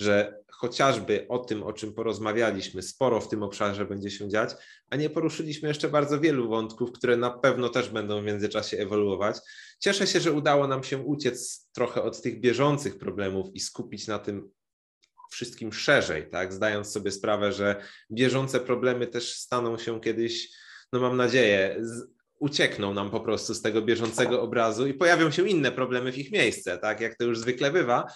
[0.00, 4.50] że chociażby o tym, o czym porozmawialiśmy, sporo w tym obszarze będzie się dziać,
[4.90, 9.36] a nie poruszyliśmy jeszcze bardzo wielu wątków, które na pewno też będą w międzyczasie ewoluować.
[9.78, 14.18] Cieszę się, że udało nam się uciec trochę od tych bieżących problemów i skupić na
[14.18, 14.50] tym
[15.32, 16.52] wszystkim szerzej, tak?
[16.52, 20.48] Zdając sobie sprawę, że bieżące problemy też staną się kiedyś,
[20.92, 22.02] no mam nadzieję, z,
[22.38, 26.32] uciekną nam po prostu z tego bieżącego obrazu i pojawią się inne problemy w ich
[26.32, 27.00] miejsce, tak?
[27.00, 28.06] Jak to już zwykle bywa.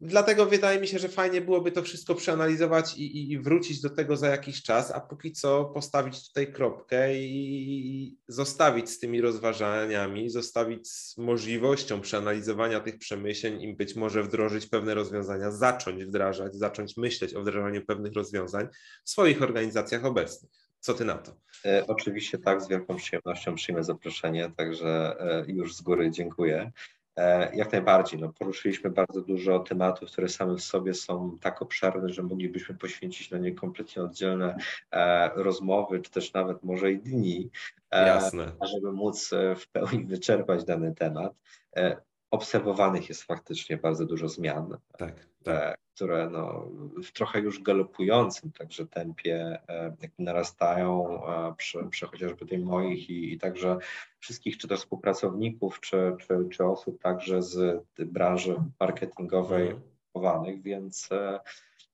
[0.00, 4.16] Dlatego wydaje mi się, że fajnie byłoby to wszystko przeanalizować i, i, wrócić do tego
[4.16, 10.88] za jakiś czas, a póki co postawić tutaj kropkę i zostawić z tymi rozważaniami, zostawić
[10.88, 17.34] z możliwością przeanalizowania tych przemyśleń i być może wdrożyć pewne rozwiązania, zacząć wdrażać, zacząć myśleć
[17.34, 18.68] o wdrażaniu pewnych rozwiązań
[19.04, 20.50] w swoich organizacjach obecnych.
[20.80, 21.36] Co ty na to?
[21.64, 26.72] E, oczywiście tak, z wielką przyjemnością przyjmę zaproszenie, także e, już z góry dziękuję.
[27.16, 28.20] E, jak najbardziej.
[28.20, 33.30] No, poruszyliśmy bardzo dużo tematów, które same w sobie są tak obszerne, że moglibyśmy poświęcić
[33.30, 34.56] na nie kompletnie oddzielne
[34.90, 37.50] e, rozmowy, czy też nawet może i dni,
[37.90, 38.52] e, Jasne.
[38.62, 41.32] żeby móc e, w pełni wyczerpać dany temat.
[41.76, 41.96] E,
[42.30, 44.76] obserwowanych jest faktycznie bardzo dużo zmian.
[44.98, 46.68] Tak, tak które no,
[47.04, 51.20] w trochę już galopującym także tempie e, narastają
[51.56, 53.78] przy, przy chociażby tej moich i, i także
[54.18, 59.74] wszystkich, czy to współpracowników, czy, czy, czy osób także z branży marketingowej
[60.12, 61.40] chowanych, więc, e,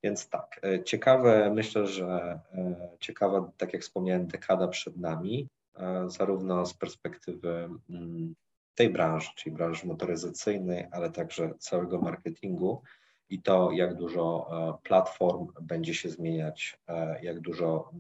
[0.03, 0.61] więc tak.
[0.63, 2.41] E, ciekawe, myślę, że
[3.01, 5.49] ciekawa, tak jak wspomniałem, dekada przed nami,
[6.07, 8.35] zarówno z perspektywy mm,
[8.75, 12.83] tej branży, czyli branży motoryzacyjnej, ale także całego marketingu
[13.31, 17.93] i to, jak dużo e, platform będzie się zmieniać, e, jak dużo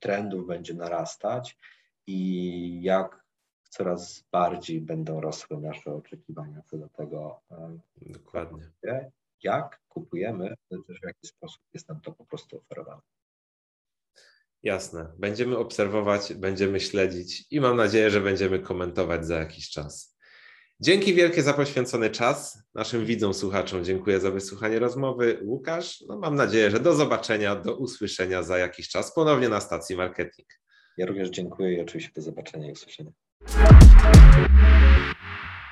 [0.00, 1.58] trendów będzie narastać
[2.06, 3.24] i jak
[3.70, 7.40] coraz bardziej będą rosły nasze oczekiwania co do tego.
[7.50, 8.70] E, Dokładnie.
[9.42, 13.02] Jak kupujemy, ale też w jaki sposób jest nam to po prostu oferowane.
[14.62, 15.12] Jasne.
[15.18, 20.16] Będziemy obserwować, będziemy śledzić i mam nadzieję, że będziemy komentować za jakiś czas.
[20.82, 22.62] Dzięki wielkie za poświęcony czas.
[22.74, 25.38] Naszym widzom, słuchaczom dziękuję za wysłuchanie rozmowy.
[25.42, 29.96] Łukasz, no mam nadzieję, że do zobaczenia, do usłyszenia za jakiś czas ponownie na stacji
[29.96, 30.48] marketing.
[30.96, 33.10] Ja również dziękuję i oczywiście do zobaczenia i usłyszenia.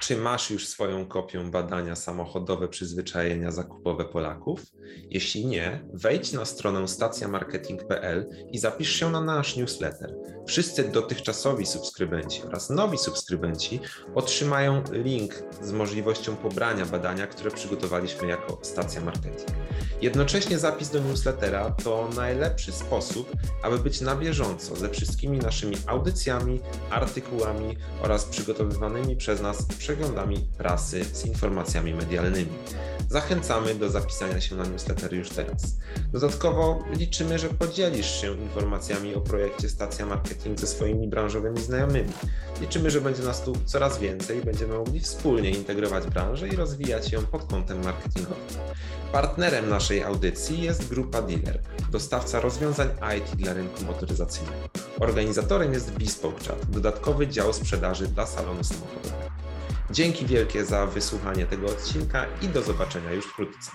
[0.00, 4.62] Czy masz już swoją kopię badania samochodowe przyzwyczajenia zakupowe Polaków?
[5.10, 10.14] Jeśli nie, wejdź na stronę stacjamarketing.pl i zapisz się na nasz newsletter.
[10.46, 13.80] Wszyscy dotychczasowi subskrybenci oraz nowi subskrybenci
[14.14, 19.48] otrzymają link z możliwością pobrania badania, które przygotowaliśmy jako stacja marketing.
[20.02, 23.32] Jednocześnie zapis do newslettera to najlepszy sposób,
[23.62, 31.04] aby być na bieżąco ze wszystkimi naszymi audycjami, artykułami oraz przygotowywanymi przez nas przeglądami prasy
[31.04, 32.52] z informacjami medialnymi.
[33.10, 35.76] Zachęcamy do zapisania się na newsletter już teraz.
[36.12, 42.12] Dodatkowo liczymy, że podzielisz się informacjami o projekcie Stacja Marketing ze swoimi branżowymi znajomymi.
[42.60, 47.12] Liczymy, że będzie nas tu coraz więcej i będziemy mogli wspólnie integrować branżę i rozwijać
[47.12, 48.44] ją pod kątem marketingowym.
[49.12, 54.56] Partnerem naszej audycji jest Grupa Dealer, dostawca rozwiązań IT dla rynku motoryzacyjnego.
[55.00, 59.47] Organizatorem jest Bespoke Chat, dodatkowy dział sprzedaży dla salonu samochodowego.
[59.90, 63.70] Dzięki wielkie za wysłuchanie tego odcinka i do zobaczenia już wkrótce.